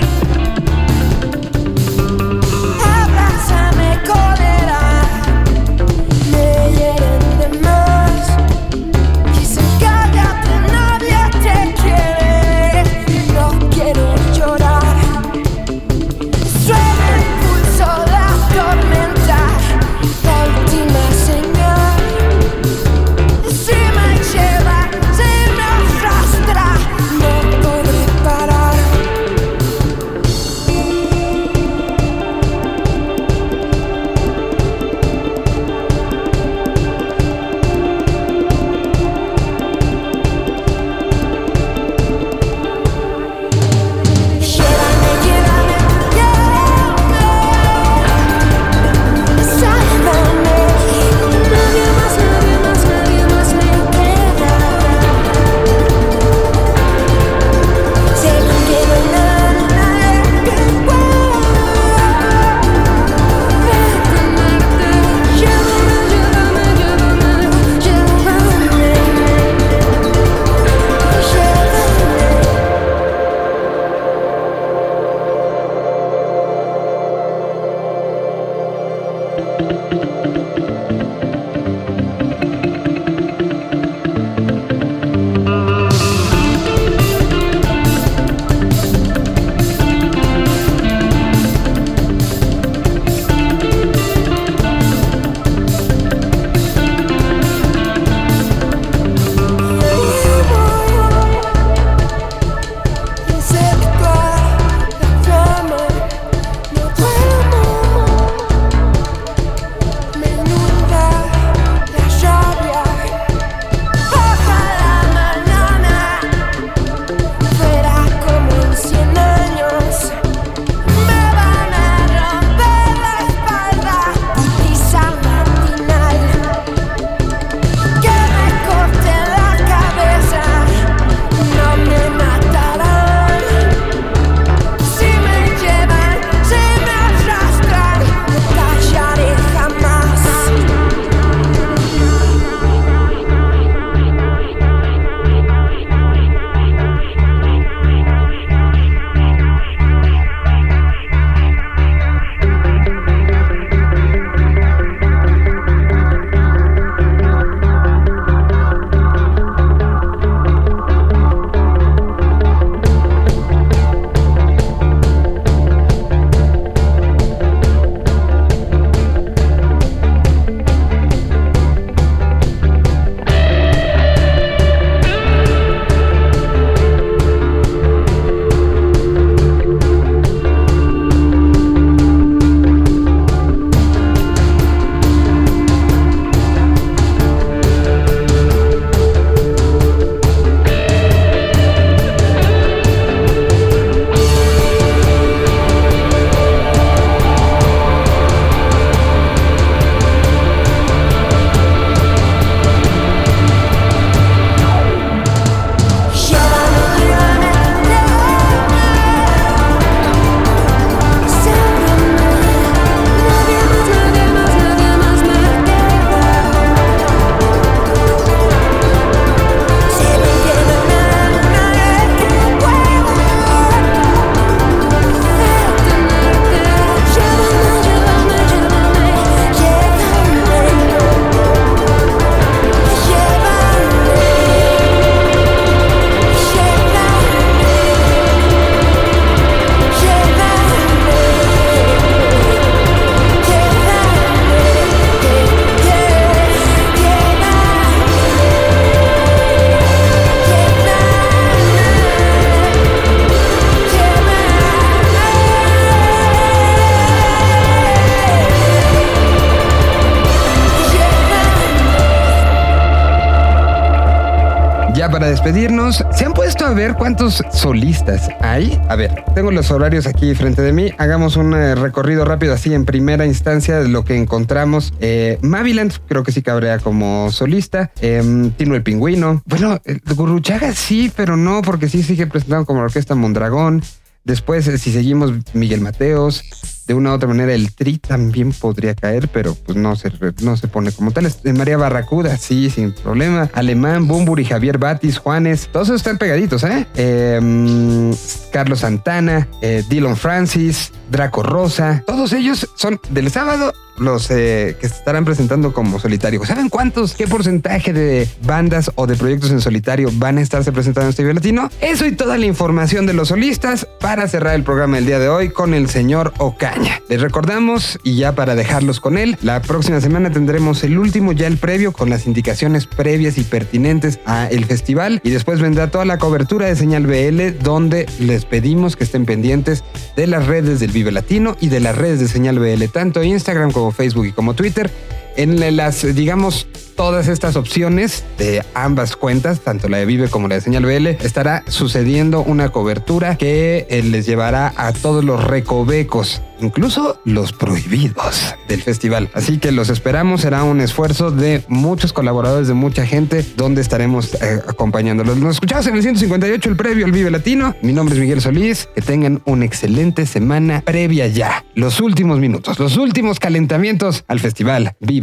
Para 265.13 265.27
despedirnos, 265.27 266.03
¿se 266.11 266.25
han 266.25 266.33
puesto 266.33 266.65
a 266.65 266.73
ver 266.73 266.95
cuántos 266.95 267.43
solistas 267.51 268.29
hay? 268.41 268.81
A 268.89 268.95
ver, 268.95 269.23
tengo 269.35 269.51
los 269.51 269.69
horarios 269.69 270.07
aquí 270.07 270.33
frente 270.33 270.63
de 270.63 270.73
mí. 270.73 270.89
Hagamos 270.97 271.37
un 271.37 271.53
eh, 271.53 271.75
recorrido 271.75 272.25
rápido 272.25 272.51
así 272.51 272.73
en 272.73 272.83
primera 272.83 273.23
instancia 273.27 273.79
de 273.79 273.89
lo 273.89 274.05
que 274.05 274.15
encontramos. 274.15 274.91
Eh, 275.01 275.37
Maviland 275.43 275.93
creo 276.07 276.23
que 276.23 276.31
sí 276.31 276.41
cabría 276.41 276.79
como 276.79 277.31
solista. 277.31 277.91
Eh, 278.01 278.51
Tino 278.57 278.73
el 278.73 278.81
Pingüino. 278.81 279.43
Bueno, 279.45 279.79
el 279.85 280.01
Gurruchaga 280.15 280.73
sí, 280.73 281.11
pero 281.15 281.37
no, 281.37 281.61
porque 281.61 281.89
sí 281.89 282.01
sigue 282.01 282.25
presentando 282.25 282.65
como 282.65 282.79
la 282.79 282.85
orquesta 282.85 283.13
Mondragón. 283.13 283.83
Después, 284.23 284.67
eh, 284.67 284.79
si 284.79 284.91
seguimos, 284.91 285.31
Miguel 285.53 285.81
Mateos. 285.81 286.43
De 286.87 286.93
una 286.93 287.11
u 287.11 287.13
otra 287.13 287.27
manera, 287.27 287.53
el 287.53 287.73
Tri 287.73 287.97
también 287.97 288.51
podría 288.51 288.93
caer, 288.93 289.29
pero 289.29 289.55
pues 289.55 289.77
no 289.77 289.95
se, 289.95 290.11
no 290.41 290.57
se 290.57 290.67
pone 290.67 290.91
como 290.91 291.11
tal. 291.11 291.25
Eh, 291.25 291.53
María 291.53 291.77
Barracuda, 291.77 292.37
sí, 292.37 292.69
sin 292.69 292.91
problema. 292.91 293.49
Alemán, 293.53 294.07
Bumburi, 294.07 294.45
Javier 294.45 294.77
Batis, 294.77 295.17
Juanes. 295.17 295.69
Todos 295.71 295.89
están 295.89 296.17
pegaditos, 296.17 296.63
¿eh? 296.63 297.39
Mm, 297.41 298.11
Carlos 298.51 298.79
Santana, 298.79 299.47
eh, 299.61 299.83
Dylan 299.87 300.17
Francis, 300.17 300.91
Draco 301.09 301.43
Rosa. 301.43 302.03
Todos 302.05 302.33
ellos 302.33 302.69
son 302.75 302.99
del 303.09 303.31
sábado 303.31 303.73
los 303.97 304.29
eh, 304.31 304.75
que 304.79 304.87
se 304.89 304.95
estarán 304.95 305.25
presentando 305.25 305.73
como 305.73 305.99
solitario. 305.99 306.43
¿Saben 306.45 306.69
cuántos, 306.69 307.13
qué 307.13 307.27
porcentaje 307.27 307.93
de 307.93 308.27
bandas 308.45 308.91
o 308.95 309.07
de 309.07 309.15
proyectos 309.15 309.51
en 309.51 309.61
solitario 309.61 310.09
van 310.13 310.37
a 310.37 310.41
estarse 310.41 310.71
presentando 310.71 311.07
en 311.07 311.09
este 311.11 311.23
Vive 311.23 311.35
Latino? 311.35 311.69
Eso 311.81 312.05
y 312.05 312.13
toda 312.13 312.37
la 312.37 312.45
información 312.45 313.05
de 313.05 313.13
los 313.13 313.29
solistas 313.29 313.87
para 313.99 314.27
cerrar 314.27 314.55
el 314.55 314.63
programa 314.63 314.97
del 314.97 315.05
día 315.05 315.19
de 315.19 315.29
hoy 315.29 315.49
con 315.49 315.73
el 315.73 315.89
señor 315.89 316.33
Ocaña. 316.37 317.01
Les 317.09 317.21
recordamos, 317.21 317.99
y 318.03 318.17
ya 318.17 318.33
para 318.33 318.55
dejarlos 318.55 318.99
con 318.99 319.17
él, 319.17 319.37
la 319.41 319.61
próxima 319.61 320.01
semana 320.01 320.31
tendremos 320.31 320.83
el 320.83 320.97
último, 320.97 321.31
ya 321.31 321.47
el 321.47 321.57
previo, 321.57 321.91
con 321.91 322.09
las 322.09 322.25
indicaciones 322.25 322.87
previas 322.87 323.37
y 323.37 323.43
pertinentes 323.43 324.19
a 324.25 324.47
el 324.47 324.65
festival. 324.65 325.21
Y 325.23 325.29
después 325.29 325.61
vendrá 325.61 325.91
toda 325.91 326.05
la 326.05 326.17
cobertura 326.17 326.67
de 326.67 326.75
Señal 326.75 327.07
BL, 327.07 327.63
donde 327.63 328.05
les 328.19 328.45
pedimos 328.45 328.95
que 328.95 329.03
estén 329.03 329.25
pendientes 329.25 329.83
de 330.15 330.27
las 330.27 330.47
redes 330.47 330.79
del 330.79 330.91
Vive 330.91 331.11
Latino 331.11 331.55
y 331.59 331.69
de 331.69 331.79
las 331.79 331.97
redes 331.97 332.19
de 332.19 332.27
Señal 332.27 332.59
BL, 332.59 332.83
tanto 332.91 333.23
Instagram 333.23 333.71
como 333.71 333.82
Facebook 333.91 334.25
y 334.27 334.31
como 334.31 334.53
Twitter. 334.53 334.89
En 335.35 335.75
las, 335.75 336.15
digamos, 336.15 336.67
todas 336.95 337.27
estas 337.27 337.55
opciones 337.55 338.23
de 338.37 338.63
ambas 338.73 339.15
cuentas, 339.15 339.61
tanto 339.61 339.89
la 339.89 339.97
de 339.97 340.05
Vive 340.05 340.29
como 340.29 340.47
la 340.47 340.55
de 340.55 340.61
Señal 340.61 340.85
BL, 340.85 341.07
estará 341.07 341.63
sucediendo 341.67 342.41
una 342.41 342.69
cobertura 342.69 343.35
que 343.35 343.87
eh, 343.89 344.03
les 344.03 344.25
llevará 344.25 344.73
a 344.75 344.93
todos 344.93 345.23
los 345.23 345.43
recovecos, 345.43 346.41
incluso 346.61 347.19
los 347.25 347.51
prohibidos 347.51 348.55
del 348.67 348.81
festival. 348.81 349.29
Así 349.33 349.57
que 349.57 349.71
los 349.71 349.89
esperamos, 349.89 350.41
será 350.41 350.63
un 350.63 350.81
esfuerzo 350.81 351.31
de 351.31 351.63
muchos 351.67 352.13
colaboradores, 352.13 352.67
de 352.67 352.73
mucha 352.73 353.05
gente, 353.05 353.45
donde 353.57 353.81
estaremos 353.81 354.35
eh, 354.35 354.61
acompañándolos. 354.67 355.37
Nos 355.37 355.55
escuchamos 355.55 355.87
en 355.87 355.95
el 355.95 356.03
158, 356.03 356.69
el 356.69 356.75
previo 356.75 357.05
al 357.05 357.11
Vive 357.11 357.31
Latino. 357.31 357.75
Mi 357.81 357.93
nombre 357.93 358.15
es 358.15 358.21
Miguel 358.21 358.41
Solís. 358.41 358.87
Que 358.93 359.01
tengan 359.01 359.41
una 359.45 359.65
excelente 359.65 360.25
semana 360.25 360.81
previa 360.85 361.27
ya. 361.27 361.65
Los 361.75 361.99
últimos 361.99 362.39
minutos, 362.39 362.79
los 362.79 362.97
últimos 362.97 363.39
calentamientos 363.39 364.23
al 364.27 364.39
festival 364.39 364.95
Vive 364.99 365.22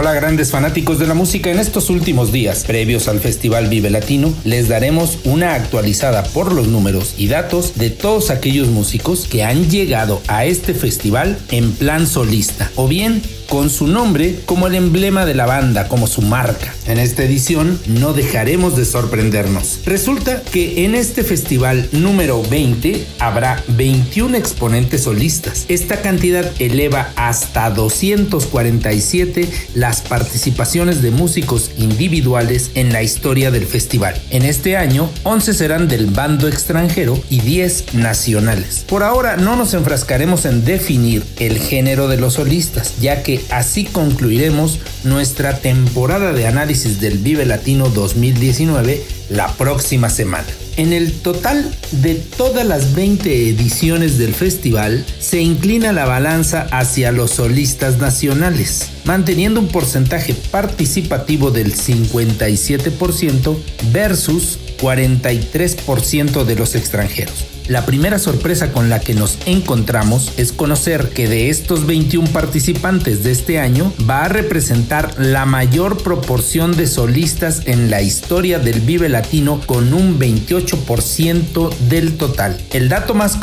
Hola 0.00 0.14
grandes 0.14 0.52
fanáticos 0.52 1.00
de 1.00 1.08
la 1.08 1.14
música, 1.14 1.50
en 1.50 1.58
estos 1.58 1.90
últimos 1.90 2.30
días 2.30 2.62
previos 2.62 3.08
al 3.08 3.18
Festival 3.18 3.66
Vive 3.66 3.90
Latino 3.90 4.32
les 4.44 4.68
daremos 4.68 5.18
una 5.24 5.56
actualizada 5.56 6.22
por 6.22 6.52
los 6.52 6.68
números 6.68 7.16
y 7.18 7.26
datos 7.26 7.74
de 7.74 7.90
todos 7.90 8.30
aquellos 8.30 8.68
músicos 8.68 9.26
que 9.26 9.42
han 9.42 9.68
llegado 9.68 10.22
a 10.28 10.44
este 10.44 10.72
festival 10.72 11.36
en 11.50 11.72
plan 11.72 12.06
solista 12.06 12.70
o 12.76 12.86
bien 12.86 13.22
con 13.48 13.70
su 13.70 13.86
nombre 13.86 14.40
como 14.44 14.66
el 14.66 14.74
emblema 14.74 15.24
de 15.24 15.34
la 15.34 15.46
banda, 15.46 15.88
como 15.88 16.06
su 16.06 16.22
marca. 16.22 16.74
En 16.86 16.98
esta 16.98 17.24
edición 17.24 17.80
no 17.86 18.12
dejaremos 18.12 18.76
de 18.76 18.84
sorprendernos. 18.84 19.80
Resulta 19.84 20.42
que 20.42 20.84
en 20.84 20.94
este 20.94 21.24
festival 21.24 21.88
número 21.92 22.42
20 22.42 23.06
habrá 23.18 23.62
21 23.68 24.36
exponentes 24.36 25.02
solistas. 25.02 25.64
Esta 25.68 26.02
cantidad 26.02 26.50
eleva 26.58 27.10
hasta 27.16 27.70
247 27.70 29.48
las 29.74 30.02
participaciones 30.02 31.02
de 31.02 31.10
músicos 31.10 31.70
individuales 31.78 32.70
en 32.74 32.92
la 32.92 33.02
historia 33.02 33.50
del 33.50 33.66
festival. 33.66 34.20
En 34.30 34.44
este 34.44 34.76
año, 34.76 35.10
11 35.24 35.54
serán 35.54 35.88
del 35.88 36.06
bando 36.06 36.48
extranjero 36.48 37.20
y 37.30 37.40
10 37.40 37.94
nacionales. 37.94 38.84
Por 38.88 39.02
ahora 39.02 39.36
no 39.36 39.56
nos 39.56 39.74
enfrascaremos 39.74 40.44
en 40.44 40.64
definir 40.64 41.24
el 41.38 41.58
género 41.58 42.08
de 42.08 42.18
los 42.18 42.34
solistas, 42.34 42.94
ya 43.00 43.22
que 43.22 43.37
así 43.50 43.84
concluiremos 43.84 44.80
nuestra 45.04 45.58
temporada 45.58 46.32
de 46.32 46.46
análisis 46.46 47.00
del 47.00 47.18
Vive 47.18 47.46
Latino 47.46 47.88
2019 47.88 49.02
la 49.30 49.48
próxima 49.54 50.10
semana. 50.10 50.46
En 50.76 50.92
el 50.92 51.12
total 51.12 51.74
de 51.90 52.14
todas 52.14 52.64
las 52.64 52.94
20 52.94 53.48
ediciones 53.48 54.16
del 54.16 54.32
festival 54.32 55.04
se 55.18 55.40
inclina 55.40 55.92
la 55.92 56.04
balanza 56.04 56.68
hacia 56.70 57.10
los 57.10 57.32
solistas 57.32 57.98
nacionales, 57.98 58.88
manteniendo 59.04 59.58
un 59.58 59.68
porcentaje 59.68 60.34
participativo 60.34 61.50
del 61.50 61.74
57% 61.74 63.56
versus 63.92 64.58
43% 64.80 66.44
de 66.44 66.54
los 66.54 66.76
extranjeros. 66.76 67.57
La 67.68 67.84
primera 67.84 68.18
sorpresa 68.18 68.72
con 68.72 68.88
la 68.88 68.98
que 68.98 69.12
nos 69.12 69.36
encontramos 69.44 70.32
es 70.38 70.52
conocer 70.52 71.10
que 71.10 71.28
de 71.28 71.50
estos 71.50 71.86
21 71.86 72.26
participantes 72.30 73.22
de 73.22 73.30
este 73.30 73.58
año 73.58 73.92
va 74.08 74.24
a 74.24 74.28
representar 74.30 75.14
la 75.18 75.44
mayor 75.44 76.02
proporción 76.02 76.74
de 76.74 76.86
solistas 76.86 77.60
en 77.66 77.90
la 77.90 78.00
historia 78.00 78.58
del 78.58 78.80
Vive 78.80 79.10
Latino 79.10 79.60
con 79.66 79.92
un 79.92 80.18
28% 80.18 81.76
del 81.90 82.16
total. 82.16 82.58
El 82.70 82.88
dato 82.88 83.12
más, 83.12 83.36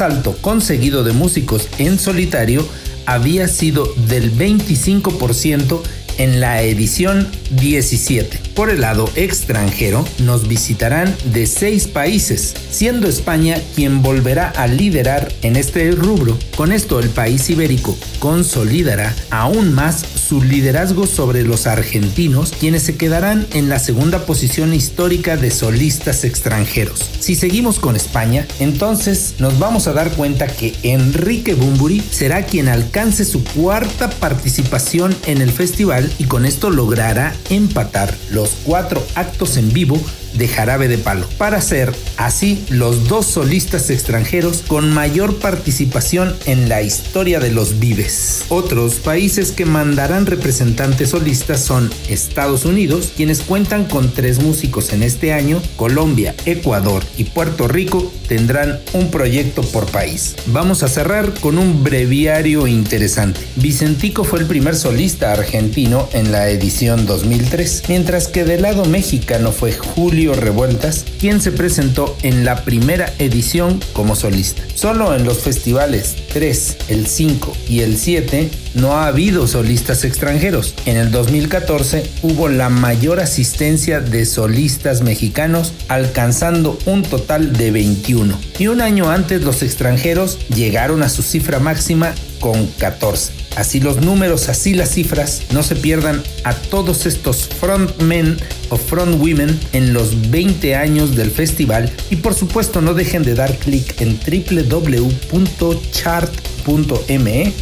alto 0.00 0.36
conseguido 0.40 1.02
de 1.02 1.12
músicos 1.12 1.68
en 1.78 1.98
solitario 1.98 2.64
había 3.06 3.48
sido 3.48 3.92
del 4.06 4.32
25% 4.32 5.80
en 6.18 6.38
la 6.38 6.62
edición 6.62 7.26
17. 7.50 8.47
Por 8.58 8.70
el 8.70 8.80
lado 8.80 9.08
extranjero, 9.14 10.04
nos 10.18 10.48
visitarán 10.48 11.14
de 11.32 11.46
seis 11.46 11.86
países, 11.86 12.56
siendo 12.72 13.06
España 13.06 13.56
quien 13.76 14.02
volverá 14.02 14.48
a 14.48 14.66
liderar 14.66 15.32
en 15.42 15.54
este 15.54 15.92
rubro. 15.92 16.36
Con 16.56 16.72
esto, 16.72 16.98
el 16.98 17.08
país 17.08 17.48
ibérico 17.50 17.96
consolidará 18.18 19.14
aún 19.30 19.72
más 19.74 20.04
su 20.28 20.42
liderazgo 20.42 21.06
sobre 21.06 21.44
los 21.44 21.68
argentinos, 21.68 22.50
quienes 22.50 22.82
se 22.82 22.96
quedarán 22.96 23.46
en 23.52 23.68
la 23.68 23.78
segunda 23.78 24.26
posición 24.26 24.74
histórica 24.74 25.36
de 25.36 25.52
solistas 25.52 26.24
extranjeros. 26.24 27.08
Si 27.20 27.36
seguimos 27.36 27.78
con 27.78 27.94
España, 27.94 28.44
entonces 28.58 29.36
nos 29.38 29.60
vamos 29.60 29.86
a 29.86 29.92
dar 29.92 30.10
cuenta 30.10 30.48
que 30.48 30.74
Enrique 30.82 31.54
Bumburi 31.54 32.00
será 32.00 32.42
quien 32.44 32.66
alcance 32.66 33.24
su 33.24 33.44
cuarta 33.44 34.10
participación 34.10 35.14
en 35.26 35.42
el 35.42 35.52
festival 35.52 36.12
y 36.18 36.24
con 36.24 36.44
esto 36.44 36.70
logrará 36.70 37.36
empatar 37.50 38.16
los 38.32 38.47
cuatro 38.64 39.02
actos 39.14 39.56
en 39.56 39.72
vivo 39.72 40.00
de 40.34 40.48
Jarabe 40.48 40.88
de 40.88 40.98
Palo, 40.98 41.26
para 41.38 41.60
ser 41.60 41.94
así 42.16 42.64
los 42.70 43.08
dos 43.08 43.26
solistas 43.26 43.90
extranjeros 43.90 44.62
con 44.66 44.90
mayor 44.90 45.36
participación 45.36 46.34
en 46.46 46.68
la 46.68 46.82
historia 46.82 47.40
de 47.40 47.50
los 47.50 47.78
Vives. 47.78 48.44
Otros 48.48 48.96
países 48.96 49.52
que 49.52 49.64
mandarán 49.64 50.26
representantes 50.26 51.10
solistas 51.10 51.60
son 51.60 51.90
Estados 52.08 52.64
Unidos, 52.64 53.12
quienes 53.16 53.40
cuentan 53.42 53.84
con 53.84 54.12
tres 54.12 54.42
músicos 54.42 54.92
en 54.92 55.02
este 55.02 55.32
año, 55.32 55.60
Colombia, 55.76 56.34
Ecuador 56.44 57.02
y 57.16 57.24
Puerto 57.24 57.68
Rico 57.68 58.12
tendrán 58.28 58.80
un 58.92 59.10
proyecto 59.10 59.62
por 59.62 59.86
país. 59.86 60.36
Vamos 60.46 60.82
a 60.82 60.88
cerrar 60.88 61.32
con 61.40 61.58
un 61.58 61.82
breviario 61.82 62.66
interesante. 62.66 63.40
Vicentico 63.56 64.24
fue 64.24 64.40
el 64.40 64.46
primer 64.46 64.76
solista 64.76 65.32
argentino 65.32 66.08
en 66.12 66.32
la 66.32 66.48
edición 66.50 67.06
2003, 67.06 67.84
mientras 67.88 68.28
que 68.28 68.44
del 68.44 68.62
lado 68.62 68.84
mexicano 68.84 69.52
fue 69.52 69.72
Julio 69.72 70.27
Revueltas, 70.36 71.04
quien 71.18 71.40
se 71.40 71.52
presentó 71.52 72.16
en 72.22 72.44
la 72.44 72.64
primera 72.64 73.12
edición 73.18 73.80
como 73.92 74.16
solista. 74.16 74.62
Solo 74.74 75.14
en 75.14 75.24
los 75.24 75.38
festivales 75.38 76.16
3, 76.32 76.76
el 76.88 77.06
5 77.06 77.56
y 77.68 77.80
el 77.80 77.96
7 77.96 78.50
no 78.74 78.92
ha 78.92 79.06
habido 79.06 79.46
solistas 79.46 80.04
extranjeros. 80.04 80.74
En 80.86 80.96
el 80.96 81.10
2014 81.10 82.08
hubo 82.22 82.48
la 82.48 82.68
mayor 82.68 83.20
asistencia 83.20 84.00
de 84.00 84.26
solistas 84.26 85.02
mexicanos, 85.02 85.72
alcanzando 85.88 86.78
un 86.86 87.02
total 87.02 87.52
de 87.52 87.70
21. 87.70 88.38
Y 88.58 88.68
un 88.68 88.80
año 88.80 89.10
antes 89.10 89.42
los 89.42 89.62
extranjeros 89.62 90.38
llegaron 90.48 91.02
a 91.02 91.08
su 91.08 91.22
cifra 91.22 91.58
máxima 91.58 92.14
con 92.40 92.66
14. 92.78 93.47
Así 93.58 93.80
los 93.80 94.00
números, 94.00 94.48
así 94.48 94.72
las 94.72 94.90
cifras, 94.90 95.42
no 95.52 95.64
se 95.64 95.74
pierdan 95.74 96.22
a 96.44 96.54
todos 96.54 97.06
estos 97.06 97.48
frontmen 97.48 98.36
o 98.68 98.76
frontwomen 98.76 99.58
en 99.72 99.92
los 99.92 100.30
20 100.30 100.76
años 100.76 101.16
del 101.16 101.32
festival 101.32 101.90
y 102.08 102.14
por 102.16 102.34
supuesto 102.34 102.80
no 102.80 102.94
dejen 102.94 103.24
de 103.24 103.34
dar 103.34 103.58
clic 103.58 104.00
en 104.00 104.16
www.chart.me 104.20 105.12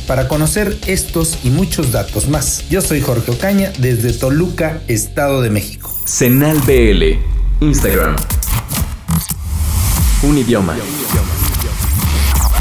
para 0.07 0.29
conocer 0.29 0.77
estos 0.87 1.39
y 1.45 1.49
muchos 1.49 1.93
datos 1.93 2.29
más. 2.29 2.65
Yo 2.69 2.83
soy 2.83 3.01
Jorge 3.01 3.31
Ocaña 3.31 3.73
desde 3.79 4.13
Toluca, 4.13 4.83
Estado 4.89 5.41
de 5.41 5.49
México. 5.49 5.91
Senal 6.05 6.61
BL, 6.67 7.65
Instagram. 7.65 8.17
Un 10.25 10.37
idioma. 10.37 10.77